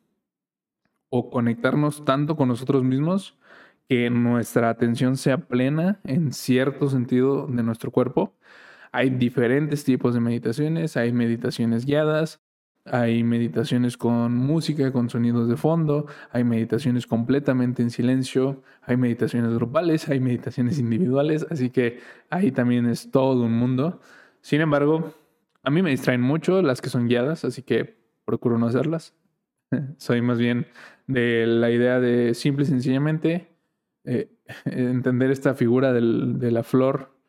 o 1.11 1.31
conectarnos 1.31 2.05
tanto 2.07 2.37
con 2.37 2.49
nosotros 2.49 2.85
mismos 2.85 3.39
que 3.89 4.09
nuestra 4.09 4.71
atención 4.71 5.17
sea 5.17 5.37
plena 5.37 6.01
en 6.05 6.33
cierto 6.33 6.89
sentido 6.89 7.47
de 7.49 7.63
nuestro 7.63 7.91
cuerpo 7.91 8.35
hay 8.93 9.11
diferentes 9.11 9.85
tipos 9.85 10.15
de 10.15 10.21
meditaciones, 10.21 10.97
hay 10.97 11.13
meditaciones 11.13 11.87
guiadas, 11.87 12.41
hay 12.85 13.25
meditaciones 13.25 13.97
con 13.97 14.37
música, 14.37 14.93
con 14.93 15.09
sonidos 15.09 15.49
de 15.49 15.57
fondo, 15.57 16.07
hay 16.31 16.45
meditaciones 16.45 17.07
completamente 17.07 17.83
en 17.83 17.91
silencio, 17.91 18.63
hay 18.83 18.97
meditaciones 18.97 19.55
grupales, 19.55 20.09
hay 20.09 20.21
meditaciones 20.21 20.79
individuales, 20.79 21.47
así 21.51 21.71
que 21.71 22.01
ahí 22.29 22.53
también 22.53 22.87
es 22.87 23.11
todo 23.11 23.45
un 23.45 23.53
mundo. 23.53 24.01
Sin 24.43 24.61
embargo, 24.61 25.15
a 25.63 25.71
mí 25.71 25.81
me 25.81 25.91
distraen 25.91 26.21
mucho 26.21 26.61
las 26.61 26.83
que 26.83 26.91
son 26.91 27.09
guiadas, 27.09 27.45
así 27.45 27.63
que 27.63 27.97
procuro 28.27 28.59
no 28.59 28.67
hacerlas. 28.67 29.15
Soy 29.97 30.21
más 30.21 30.39
bien 30.39 30.67
de 31.07 31.47
la 31.47 31.71
idea 31.71 31.99
de 31.99 32.35
simple 32.35 32.65
y 32.65 32.67
sencillamente 32.67 33.49
eh, 34.05 34.29
entender 34.67 35.31
esta 35.31 35.55
figura 35.55 35.93
de 35.95 36.51
la 36.51 36.63
flor 36.63 37.22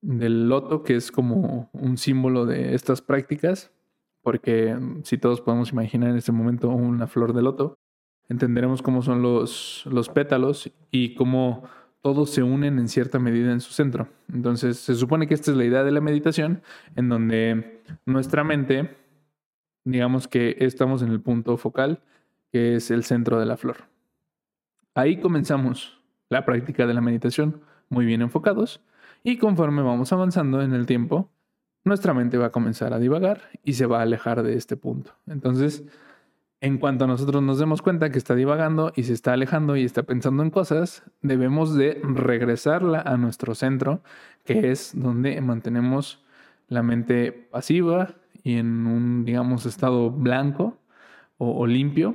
del 0.00 0.48
loto, 0.48 0.82
que 0.82 0.96
es 0.96 1.10
como 1.10 1.70
un 1.72 1.98
símbolo 1.98 2.46
de 2.46 2.74
estas 2.74 3.02
prácticas, 3.02 3.72
porque 4.22 4.74
mm, 4.74 5.02
si 5.04 5.18
todos 5.18 5.40
podemos 5.40 5.72
imaginar 5.72 6.10
en 6.10 6.16
este 6.16 6.32
momento 6.32 6.68
una 6.68 7.06
flor 7.06 7.32
de 7.32 7.42
loto, 7.42 7.78
entenderemos 8.28 8.82
cómo 8.82 9.02
son 9.02 9.22
los, 9.22 9.84
los 9.90 10.08
pétalos 10.08 10.70
y 10.90 11.14
cómo 11.14 11.64
todos 12.00 12.30
se 12.30 12.42
unen 12.42 12.78
en 12.78 12.88
cierta 12.88 13.18
medida 13.18 13.52
en 13.52 13.60
su 13.60 13.72
centro. 13.72 14.08
Entonces, 14.32 14.78
se 14.78 14.94
supone 14.94 15.26
que 15.26 15.34
esta 15.34 15.50
es 15.50 15.56
la 15.56 15.64
idea 15.64 15.82
de 15.82 15.90
la 15.90 16.00
meditación, 16.00 16.62
en 16.94 17.08
donde 17.08 17.82
nuestra 18.06 18.44
mente, 18.44 18.96
digamos 19.84 20.28
que 20.28 20.56
estamos 20.60 21.02
en 21.02 21.08
el 21.08 21.20
punto 21.20 21.56
focal, 21.56 22.02
que 22.52 22.76
es 22.76 22.90
el 22.90 23.04
centro 23.04 23.40
de 23.40 23.46
la 23.46 23.56
flor. 23.56 23.88
Ahí 24.94 25.20
comenzamos 25.20 26.00
la 26.28 26.44
práctica 26.44 26.86
de 26.86 26.94
la 26.94 27.00
meditación 27.00 27.62
muy 27.88 28.04
bien 28.04 28.22
enfocados 28.22 28.80
y 29.28 29.36
conforme 29.36 29.82
vamos 29.82 30.10
avanzando 30.14 30.62
en 30.62 30.72
el 30.72 30.86
tiempo, 30.86 31.30
nuestra 31.84 32.14
mente 32.14 32.38
va 32.38 32.46
a 32.46 32.50
comenzar 32.50 32.94
a 32.94 32.98
divagar 32.98 33.42
y 33.62 33.74
se 33.74 33.84
va 33.84 33.98
a 33.98 34.02
alejar 34.02 34.42
de 34.42 34.54
este 34.54 34.78
punto. 34.78 35.12
Entonces, 35.26 35.84
en 36.62 36.78
cuanto 36.78 37.06
nosotros 37.06 37.42
nos 37.42 37.58
demos 37.58 37.82
cuenta 37.82 38.08
que 38.08 38.16
está 38.16 38.34
divagando 38.34 38.90
y 38.96 39.02
se 39.02 39.12
está 39.12 39.34
alejando 39.34 39.76
y 39.76 39.84
está 39.84 40.04
pensando 40.04 40.42
en 40.42 40.48
cosas, 40.48 41.02
debemos 41.20 41.74
de 41.74 42.00
regresarla 42.04 43.02
a 43.02 43.18
nuestro 43.18 43.54
centro, 43.54 44.00
que 44.46 44.70
es 44.70 44.92
donde 44.94 45.38
mantenemos 45.42 46.24
la 46.68 46.82
mente 46.82 47.30
pasiva 47.32 48.14
y 48.42 48.56
en 48.56 48.86
un, 48.86 49.26
digamos, 49.26 49.66
estado 49.66 50.10
blanco 50.10 50.78
o 51.36 51.66
limpio. 51.66 52.14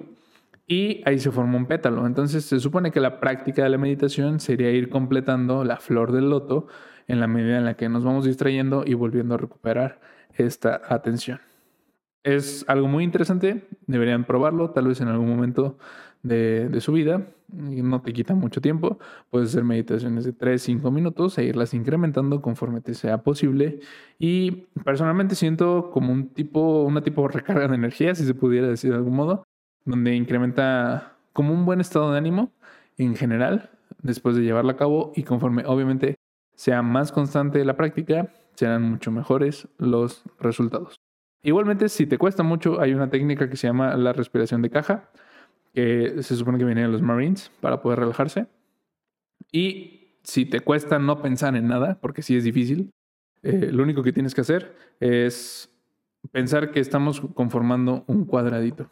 y 0.66 1.04
ahí 1.06 1.20
se 1.20 1.30
forma 1.30 1.58
un 1.58 1.68
pétalo. 1.68 2.08
Entonces 2.08 2.44
se 2.46 2.60
supone 2.60 2.90
que 2.90 3.00
la 3.00 3.20
práctica 3.20 3.62
de 3.62 3.70
la 3.70 3.78
meditación 3.78 4.40
sería 4.40 4.72
ir 4.72 4.90
completando 4.90 5.64
la 5.64 5.78
flor 5.78 6.12
del 6.12 6.32
loto 6.32 6.68
en 7.08 7.20
la 7.20 7.28
medida 7.28 7.58
en 7.58 7.66
la 7.66 7.76
que 7.76 7.90
nos 7.90 8.04
vamos 8.04 8.26
distrayendo 8.26 8.84
y 8.86 8.94
volviendo 8.94 9.36
a 9.36 9.38
recuperar 9.38 10.00
esta 10.36 10.82
atención. 10.88 11.40
Es 12.24 12.64
algo 12.68 12.88
muy 12.88 13.04
interesante, 13.04 13.68
deberían 13.86 14.24
probarlo 14.24 14.70
tal 14.72 14.88
vez 14.88 15.02
en 15.02 15.10
algún 15.10 15.30
momento 15.30 15.78
de, 16.24 16.80
su 16.80 16.94
vida. 16.94 17.28
No 17.50 18.02
te 18.02 18.14
quita 18.14 18.34
mucho 18.34 18.62
tiempo, 18.62 18.98
puedes 19.30 19.50
hacer 19.50 19.64
meditaciones 19.64 20.24
de 20.24 20.34
3, 20.34 20.62
5 20.62 20.90
minutos 20.90 21.38
e 21.38 21.44
irlas 21.44 21.74
incrementando 21.74 22.42
conforme 22.42 22.82
te 22.82 22.94
sea 22.94 23.20
posible. 23.20 23.80
Y 24.18 24.68
personalmente 24.84 25.36
siento 25.36 25.92
como 25.92 26.12
un 26.12 26.30
tipo, 26.30 26.84
una 26.84 27.04
tipo 27.04 27.22
de 27.24 27.28
recarga 27.28 27.68
de 27.68 27.76
energía, 27.76 28.16
si 28.16 28.26
se 28.26 28.34
pudiera 28.34 28.68
decir 28.68 28.92
de 28.92 28.98
algún 28.98 29.16
modo, 29.16 29.44
donde 29.86 30.16
incrementa 30.16 31.18
como 31.34 31.54
un 31.54 31.66
buen 31.66 31.82
estado 31.82 32.12
de 32.12 32.18
ánimo 32.18 32.52
en 32.98 33.16
general 33.16 33.70
después 34.02 34.36
de 34.36 34.44
llevarla 34.44 34.74
a 34.74 34.78
cabo 34.78 35.12
y 35.16 35.24
conforme 35.24 35.64
obviamente 35.66 36.16
sea 36.56 36.82
más 36.82 37.12
constante 37.12 37.64
la 37.66 37.76
práctica, 37.76 38.30
serán 38.56 38.84
mucho 38.84 39.12
mejores 39.12 39.68
los 39.78 40.24
resultados. 40.40 40.96
Igualmente, 41.42 41.90
si 41.90 42.06
te 42.06 42.18
cuesta 42.18 42.44
mucho, 42.44 42.80
hay 42.80 42.94
una 42.94 43.10
técnica 43.10 43.50
que 43.50 43.58
se 43.58 43.68
llama 43.68 43.96
la 43.98 44.14
respiración 44.14 44.62
de 44.62 44.70
caja, 44.70 45.10
que 45.74 46.22
se 46.22 46.36
supone 46.36 46.58
que 46.58 46.66
viene 46.66 46.82
de 46.82 46.88
los 46.88 47.02
Marines 47.02 47.52
para 47.60 47.82
poder 47.82 48.00
relajarse. 48.00 48.48
Y 49.52 50.18
si 50.24 50.46
te 50.46 50.62
cuesta 50.62 51.00
no 51.00 51.22
pensar 51.22 51.56
en 51.56 51.68
nada, 51.68 51.98
porque 52.00 52.22
sí 52.22 52.38
es 52.38 52.44
difícil, 52.44 52.92
eh, 53.42 53.70
lo 53.72 53.84
único 53.84 54.04
que 54.04 54.14
tienes 54.14 54.34
que 54.34 54.42
hacer 54.42 54.76
es 55.00 55.70
pensar 56.32 56.72
que 56.72 56.80
estamos 56.80 57.22
conformando 57.34 58.06
un 58.08 58.26
cuadradito 58.26 58.90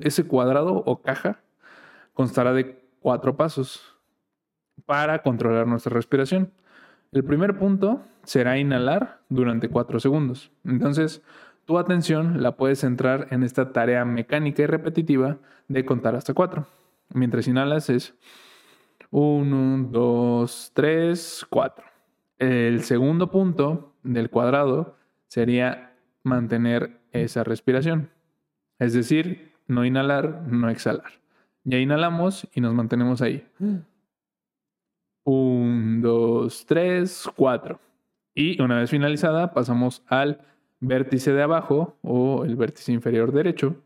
ese 0.00 0.26
cuadrado 0.26 0.82
o 0.84 1.02
caja 1.02 1.42
constará 2.14 2.52
de 2.52 2.82
cuatro 3.00 3.36
pasos 3.36 3.96
para 4.84 5.22
controlar 5.22 5.66
nuestra 5.66 5.94
respiración. 5.94 6.52
El 7.12 7.24
primer 7.24 7.58
punto 7.58 8.02
será 8.22 8.58
inhalar 8.58 9.22
durante 9.28 9.68
cuatro 9.68 9.98
segundos. 9.98 10.52
Entonces, 10.64 11.22
tu 11.64 11.78
atención 11.78 12.40
la 12.40 12.56
puedes 12.56 12.80
centrar 12.80 13.26
en 13.30 13.42
esta 13.42 13.72
tarea 13.72 14.04
mecánica 14.04 14.62
y 14.62 14.66
repetitiva 14.66 15.38
de 15.66 15.84
contar 15.84 16.14
hasta 16.14 16.34
cuatro. 16.34 16.66
Mientras 17.12 17.48
inhalas 17.48 17.90
es 17.90 18.14
uno, 19.10 19.88
dos, 19.90 20.70
tres, 20.72 21.44
cuatro. 21.50 21.84
El 22.38 22.84
segundo 22.84 23.30
punto 23.30 23.96
del 24.04 24.30
cuadrado 24.30 24.96
sería 25.26 25.96
mantener 26.22 27.00
esa 27.10 27.42
respiración. 27.42 28.10
Es 28.78 28.92
decir, 28.92 29.52
no 29.66 29.84
inhalar, 29.84 30.42
no 30.46 30.70
exhalar. 30.70 31.20
Ya 31.64 31.78
inhalamos 31.78 32.48
y 32.54 32.60
nos 32.60 32.72
mantenemos 32.72 33.20
ahí. 33.20 33.46
Un, 35.32 36.02
dos, 36.02 36.66
tres, 36.66 37.30
cuatro. 37.36 37.78
Y 38.34 38.60
una 38.60 38.80
vez 38.80 38.90
finalizada, 38.90 39.54
pasamos 39.54 40.02
al 40.08 40.40
vértice 40.80 41.32
de 41.32 41.40
abajo 41.40 41.96
o 42.02 42.44
el 42.44 42.56
vértice 42.56 42.90
inferior 42.90 43.30
derecho, 43.30 43.76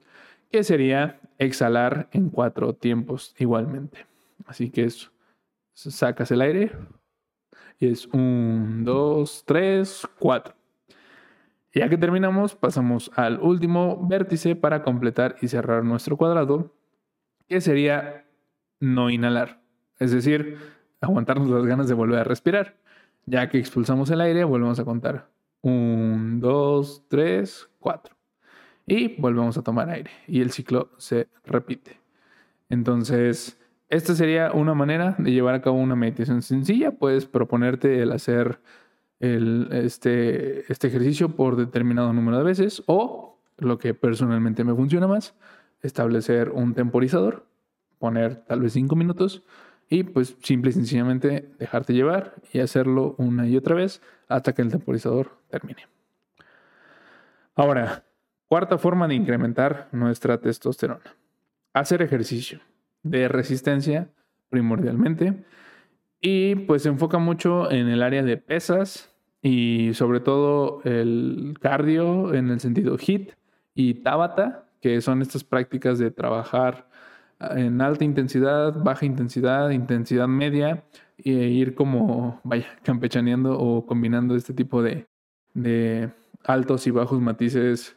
que 0.50 0.64
sería 0.64 1.20
exhalar 1.36 2.08
en 2.12 2.30
cuatro 2.30 2.72
tiempos 2.72 3.34
igualmente. 3.38 4.06
Así 4.46 4.70
que 4.70 4.84
es, 4.84 5.10
sacas 5.74 6.30
el 6.30 6.40
aire 6.40 6.72
y 7.78 7.88
es 7.88 8.06
un, 8.06 8.82
dos, 8.82 9.44
tres, 9.44 10.08
cuatro. 10.18 10.54
Ya 11.74 11.90
que 11.90 11.98
terminamos, 11.98 12.54
pasamos 12.54 13.10
al 13.16 13.38
último 13.38 14.06
vértice 14.08 14.56
para 14.56 14.82
completar 14.82 15.36
y 15.42 15.48
cerrar 15.48 15.84
nuestro 15.84 16.16
cuadrado, 16.16 16.72
que 17.46 17.60
sería 17.60 18.24
no 18.80 19.10
inhalar. 19.10 19.60
Es 19.98 20.10
decir, 20.10 20.58
aguantarnos 21.04 21.48
las 21.48 21.64
ganas 21.66 21.88
de 21.88 21.94
volver 21.94 22.20
a 22.20 22.24
respirar. 22.24 22.76
Ya 23.26 23.48
que 23.48 23.58
expulsamos 23.58 24.10
el 24.10 24.20
aire, 24.20 24.44
volvemos 24.44 24.78
a 24.78 24.84
contar. 24.84 25.28
Un, 25.62 26.40
dos, 26.40 27.04
tres, 27.08 27.68
cuatro. 27.80 28.14
Y 28.86 29.20
volvemos 29.20 29.56
a 29.56 29.62
tomar 29.62 29.88
aire. 29.88 30.10
Y 30.26 30.40
el 30.42 30.50
ciclo 30.50 30.90
se 30.98 31.28
repite. 31.44 31.98
Entonces, 32.68 33.58
esta 33.88 34.14
sería 34.14 34.52
una 34.52 34.74
manera 34.74 35.14
de 35.18 35.32
llevar 35.32 35.54
a 35.54 35.62
cabo 35.62 35.78
una 35.78 35.96
meditación 35.96 36.42
sencilla. 36.42 36.90
Puedes 36.90 37.26
proponerte 37.26 38.02
el 38.02 38.12
hacer 38.12 38.60
este, 39.20 40.70
este 40.70 40.88
ejercicio 40.88 41.30
por 41.30 41.56
determinado 41.56 42.12
número 42.12 42.38
de 42.38 42.44
veces 42.44 42.82
o, 42.86 43.38
lo 43.56 43.78
que 43.78 43.94
personalmente 43.94 44.64
me 44.64 44.74
funciona 44.74 45.06
más, 45.06 45.34
establecer 45.82 46.50
un 46.50 46.74
temporizador, 46.74 47.46
poner 47.98 48.44
tal 48.44 48.60
vez 48.60 48.72
cinco 48.72 48.96
minutos 48.96 49.44
y 49.94 50.02
pues 50.02 50.36
simple 50.42 50.70
y 50.70 50.72
sencillamente 50.72 51.50
dejarte 51.56 51.92
llevar 51.92 52.34
y 52.52 52.58
hacerlo 52.58 53.14
una 53.16 53.46
y 53.46 53.56
otra 53.56 53.76
vez 53.76 54.02
hasta 54.26 54.52
que 54.52 54.62
el 54.62 54.70
temporizador 54.70 55.38
termine. 55.48 55.86
Ahora, 57.54 58.02
cuarta 58.48 58.76
forma 58.76 59.06
de 59.06 59.14
incrementar 59.14 59.88
nuestra 59.92 60.40
testosterona. 60.40 61.14
Hacer 61.72 62.02
ejercicio 62.02 62.58
de 63.04 63.28
resistencia 63.28 64.08
primordialmente 64.48 65.44
y 66.20 66.56
pues 66.56 66.82
se 66.82 66.88
enfoca 66.88 67.18
mucho 67.18 67.70
en 67.70 67.88
el 67.88 68.02
área 68.02 68.24
de 68.24 68.36
pesas 68.36 69.14
y 69.42 69.94
sobre 69.94 70.18
todo 70.18 70.80
el 70.82 71.54
cardio 71.60 72.34
en 72.34 72.50
el 72.50 72.58
sentido 72.58 72.96
HIT 72.98 73.30
y 73.76 73.94
Tabata, 73.94 74.66
que 74.80 75.00
son 75.00 75.22
estas 75.22 75.44
prácticas 75.44 76.00
de 76.00 76.10
trabajar 76.10 76.88
en 77.40 77.80
alta 77.80 78.04
intensidad, 78.04 78.74
baja 78.82 79.06
intensidad, 79.06 79.70
intensidad 79.70 80.28
media 80.28 80.84
e 81.18 81.30
ir 81.30 81.74
como, 81.74 82.40
vaya, 82.44 82.66
campechaneando 82.82 83.58
o 83.58 83.86
combinando 83.86 84.36
este 84.36 84.52
tipo 84.52 84.82
de, 84.82 85.06
altos 86.44 86.86
y 86.86 86.90
bajos 86.90 87.20
matices 87.20 87.96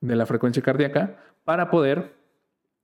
de 0.00 0.16
la 0.16 0.26
frecuencia 0.26 0.62
cardíaca 0.62 1.16
para 1.44 1.70
poder, 1.70 2.14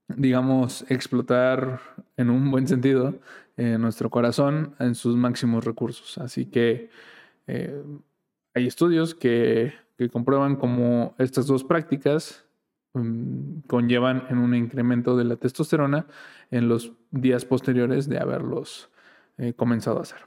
digamos, 0.09 0.85
explotar 0.89 1.81
en 2.17 2.31
un 2.31 2.51
buen 2.51 2.69
sentido 2.69 3.15
eh, 3.57 3.77
nuestro 3.79 4.11
corazón 4.11 4.75
en 4.79 4.95
sus 4.95 5.17
máximos 5.17 5.65
recursos. 5.65 6.19
Así 6.19 6.47
que 6.47 6.91
eh, 7.47 7.83
hay 8.55 8.67
estudios 8.67 9.15
que, 9.15 9.73
comprueban 10.13 10.57
cómo 10.57 11.15
estas 11.19 11.47
dos 11.47 11.63
prácticas 11.63 12.47
mm, 12.95 13.61
conllevan 13.67 14.25
en 14.31 14.39
un 14.39 14.55
incremento 14.55 15.17
de 15.17 15.25
la 15.25 15.37
testosterona 15.37 16.07
en 16.51 16.69
los 16.69 16.93
días 17.11 17.45
posteriores 17.45 18.09
de 18.09 18.19
haberlos 18.19 18.91
eh, 19.39 19.55
comenzado 19.55 19.99
a 19.99 20.03
hacer. 20.03 20.19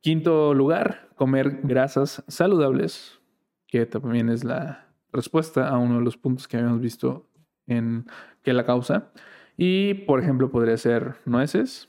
Quinto 0.00 0.54
lugar, 0.54 1.08
comer 1.16 1.60
grasas 1.64 2.22
saludables, 2.28 3.20
que 3.66 3.84
también 3.86 4.28
es 4.28 4.44
la 4.44 4.86
respuesta 5.12 5.68
a 5.68 5.78
uno 5.78 5.98
de 5.98 6.04
los 6.04 6.16
puntos 6.16 6.46
que 6.46 6.56
habíamos 6.56 6.80
visto 6.80 7.28
en 7.66 8.06
que 8.42 8.52
la 8.52 8.64
causa. 8.64 9.10
Y, 9.56 9.94
por 9.94 10.20
ejemplo, 10.20 10.50
podría 10.50 10.76
ser 10.76 11.16
nueces, 11.24 11.88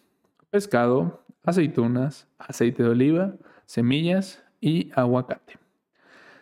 pescado, 0.50 1.24
aceitunas, 1.44 2.28
aceite 2.40 2.84
de 2.84 2.90
oliva, 2.90 3.36
semillas 3.66 4.44
y 4.60 4.92
aguacate. 4.96 5.60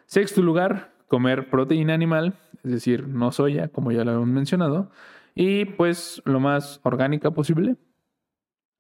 Sexto 0.05 0.41
lugar, 0.41 0.93
comer 1.07 1.49
proteína 1.49 1.93
animal, 1.93 2.39
es 2.67 2.73
decir, 2.73 3.07
no 3.07 3.31
soya, 3.31 3.69
como 3.69 3.91
ya 3.91 4.03
lo 4.03 4.11
hemos 4.11 4.27
mencionado, 4.27 4.91
y 5.33 5.65
pues 5.65 6.21
lo 6.25 6.39
más 6.39 6.79
orgánica 6.83 7.31
posible. 7.31 7.77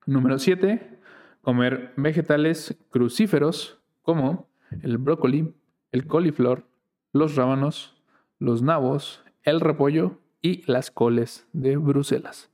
Número 0.05 0.37
siete, 0.39 0.99
comer 1.41 1.93
vegetales 1.95 2.77
crucíferos 2.89 3.79
como 4.01 4.49
el 4.81 4.97
brócoli, 4.97 5.53
el 5.91 6.05
coliflor, 6.05 6.65
los 7.13 7.35
rábanos, 7.35 7.95
los 8.39 8.61
nabos, 8.61 9.23
el 9.43 9.61
repollo 9.61 10.19
y 10.41 10.69
las 10.69 10.91
coles 10.91 11.47
de 11.53 11.77
Bruselas. 11.77 12.51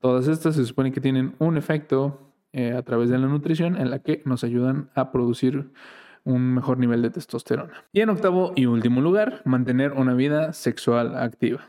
Todas 0.00 0.28
estas 0.28 0.56
se 0.56 0.64
supone 0.64 0.90
que 0.90 1.00
tienen 1.00 1.34
un 1.38 1.56
efecto 1.56 2.32
eh, 2.52 2.72
a 2.72 2.82
través 2.82 3.10
de 3.10 3.18
la 3.18 3.26
nutrición 3.26 3.76
en 3.76 3.90
la 3.90 4.00
que 4.00 4.22
nos 4.24 4.44
ayudan 4.44 4.90
a 4.94 5.12
producir 5.12 5.70
un 6.24 6.54
mejor 6.54 6.78
nivel 6.78 7.02
de 7.02 7.10
testosterona. 7.10 7.84
Y 7.92 8.00
en 8.00 8.10
octavo 8.10 8.52
y 8.54 8.66
último 8.66 9.00
lugar, 9.00 9.42
mantener 9.44 9.92
una 9.92 10.14
vida 10.14 10.52
sexual 10.52 11.16
activa. 11.16 11.68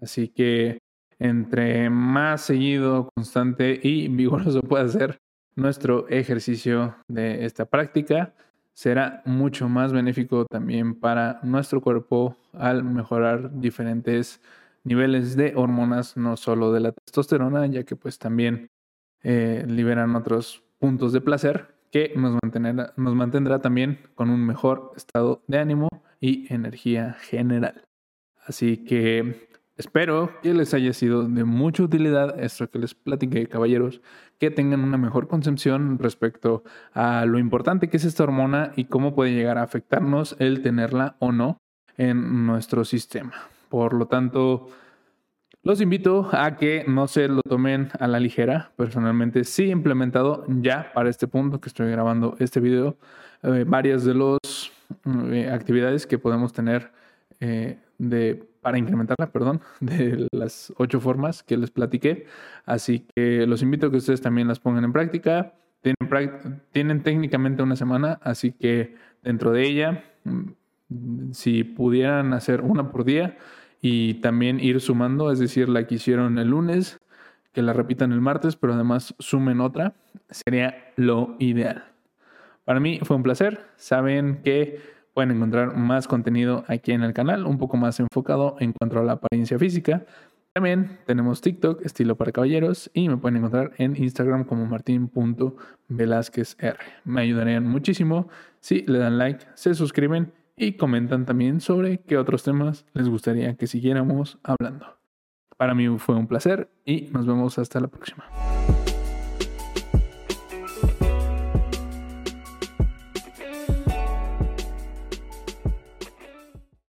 Así 0.00 0.28
que 0.28 0.78
entre 1.18 1.90
más 1.90 2.42
seguido, 2.42 3.10
constante 3.14 3.78
y 3.82 4.08
vigoroso 4.14 4.62
pueda 4.62 4.88
ser 4.88 5.18
nuestro 5.56 6.08
ejercicio 6.08 6.96
de 7.08 7.44
esta 7.44 7.64
práctica, 7.64 8.32
será 8.72 9.22
mucho 9.24 9.68
más 9.68 9.92
benéfico 9.92 10.44
también 10.44 10.94
para 10.94 11.40
nuestro 11.42 11.80
cuerpo 11.80 12.36
al 12.52 12.84
mejorar 12.84 13.58
diferentes 13.58 14.40
niveles 14.84 15.36
de 15.36 15.54
hormonas, 15.56 16.16
no 16.16 16.36
solo 16.36 16.72
de 16.72 16.80
la 16.80 16.92
testosterona, 16.92 17.66
ya 17.66 17.82
que 17.82 17.96
pues 17.96 18.18
también 18.20 18.70
eh, 19.24 19.64
liberan 19.66 20.14
otros 20.14 20.62
puntos 20.78 21.12
de 21.12 21.20
placer 21.20 21.77
que 21.90 22.12
nos 22.16 22.36
mantendrá, 22.42 22.92
nos 22.96 23.14
mantendrá 23.14 23.60
también 23.60 24.00
con 24.14 24.30
un 24.30 24.44
mejor 24.44 24.92
estado 24.96 25.42
de 25.46 25.58
ánimo 25.58 25.88
y 26.20 26.52
energía 26.52 27.14
general. 27.14 27.84
Así 28.46 28.84
que 28.84 29.48
Espero 29.78 30.32
que 30.42 30.54
les 30.54 30.74
haya 30.74 30.92
sido 30.92 31.22
de 31.22 31.44
mucha 31.44 31.84
utilidad 31.84 32.40
esto 32.42 32.68
que 32.68 32.80
les 32.80 32.96
platiqué, 32.96 33.46
caballeros, 33.46 34.00
que 34.40 34.50
tengan 34.50 34.80
una 34.80 34.98
mejor 34.98 35.28
concepción 35.28 36.00
respecto 36.00 36.64
a 36.92 37.24
lo 37.26 37.38
importante 37.38 37.88
que 37.88 37.98
es 37.98 38.04
esta 38.04 38.24
hormona 38.24 38.72
y 38.74 38.86
cómo 38.86 39.14
puede 39.14 39.34
llegar 39.34 39.56
a 39.56 39.62
afectarnos 39.62 40.34
el 40.40 40.62
tenerla 40.62 41.14
o 41.20 41.30
no 41.30 41.58
en 41.96 42.44
nuestro 42.44 42.84
sistema. 42.84 43.34
Por 43.68 43.94
lo 43.94 44.06
tanto, 44.06 44.66
los 45.62 45.80
invito 45.80 46.28
a 46.32 46.56
que 46.56 46.84
no 46.86 47.08
se 47.08 47.28
lo 47.28 47.42
tomen 47.42 47.90
a 47.98 48.06
la 48.06 48.20
ligera. 48.20 48.72
Personalmente 48.76 49.44
sí 49.44 49.64
he 49.64 49.70
implementado 49.70 50.44
ya 50.48 50.92
para 50.94 51.10
este 51.10 51.26
punto 51.26 51.60
que 51.60 51.68
estoy 51.68 51.90
grabando 51.90 52.36
este 52.38 52.60
video 52.60 52.96
eh, 53.42 53.64
varias 53.66 54.04
de 54.04 54.14
las 54.14 54.72
eh, 55.32 55.50
actividades 55.50 56.06
que 56.06 56.18
podemos 56.18 56.52
tener 56.52 56.90
eh, 57.40 57.78
de 57.98 58.44
para 58.60 58.78
incrementarla, 58.78 59.30
perdón, 59.30 59.60
de 59.80 60.26
las 60.32 60.72
ocho 60.76 61.00
formas 61.00 61.42
que 61.42 61.56
les 61.56 61.70
platiqué. 61.70 62.26
Así 62.64 63.06
que 63.14 63.46
los 63.46 63.62
invito 63.62 63.86
a 63.86 63.90
que 63.90 63.98
ustedes 63.98 64.20
también 64.20 64.48
las 64.48 64.60
pongan 64.60 64.84
en 64.84 64.92
práctica. 64.92 65.54
Tienen, 65.80 66.62
tienen 66.72 67.02
técnicamente 67.02 67.62
una 67.62 67.76
semana, 67.76 68.18
así 68.22 68.52
que 68.52 68.96
dentro 69.22 69.52
de 69.52 69.62
ella, 69.66 70.04
mm, 70.24 71.32
si 71.32 71.64
pudieran 71.64 72.32
hacer 72.32 72.62
una 72.62 72.90
por 72.90 73.04
día 73.04 73.36
y 73.80 74.14
también 74.14 74.60
ir 74.60 74.80
sumando, 74.80 75.30
es 75.30 75.38
decir, 75.38 75.68
la 75.68 75.86
que 75.86 75.96
hicieron 75.96 76.38
el 76.38 76.48
lunes, 76.48 76.98
que 77.52 77.62
la 77.62 77.72
repitan 77.72 78.12
el 78.12 78.20
martes, 78.20 78.56
pero 78.56 78.74
además 78.74 79.14
sumen 79.18 79.60
otra, 79.60 79.94
sería 80.30 80.92
lo 80.96 81.36
ideal. 81.38 81.84
Para 82.64 82.80
mí 82.80 83.00
fue 83.02 83.16
un 83.16 83.22
placer. 83.22 83.60
Saben 83.76 84.42
que 84.42 84.80
Pueden 85.18 85.32
encontrar 85.32 85.76
más 85.76 86.06
contenido 86.06 86.62
aquí 86.68 86.92
en 86.92 87.02
el 87.02 87.12
canal, 87.12 87.44
un 87.44 87.58
poco 87.58 87.76
más 87.76 87.98
enfocado 87.98 88.54
en 88.60 88.72
cuanto 88.72 89.00
a 89.00 89.02
la 89.02 89.14
apariencia 89.14 89.58
física. 89.58 90.06
También 90.52 91.00
tenemos 91.06 91.40
TikTok, 91.40 91.84
estilo 91.84 92.14
para 92.14 92.30
caballeros, 92.30 92.88
y 92.94 93.08
me 93.08 93.16
pueden 93.16 93.38
encontrar 93.38 93.72
en 93.78 93.96
Instagram 93.96 94.44
como 94.44 94.64
martin.velázquezr. 94.66 96.76
Me 97.04 97.22
ayudarían 97.22 97.66
muchísimo 97.66 98.28
si 98.60 98.82
le 98.82 99.00
dan 99.00 99.18
like, 99.18 99.44
se 99.54 99.74
suscriben 99.74 100.32
y 100.58 100.72
comentan 100.72 101.24
también 101.24 101.60
sobre 101.60 102.00
qué 102.00 102.18
otros 102.18 102.42
temas 102.42 102.84
les 102.92 103.08
gustaría 103.08 103.54
que 103.56 103.66
siguiéramos 103.66 104.38
hablando. 104.42 104.98
Para 105.56 105.74
mí 105.74 105.88
fue 105.98 106.16
un 106.16 106.26
placer 106.26 106.70
y 106.84 107.08
nos 107.12 107.26
vemos 107.26 107.58
hasta 107.58 107.80
la 107.80 107.88
próxima. 107.88 108.24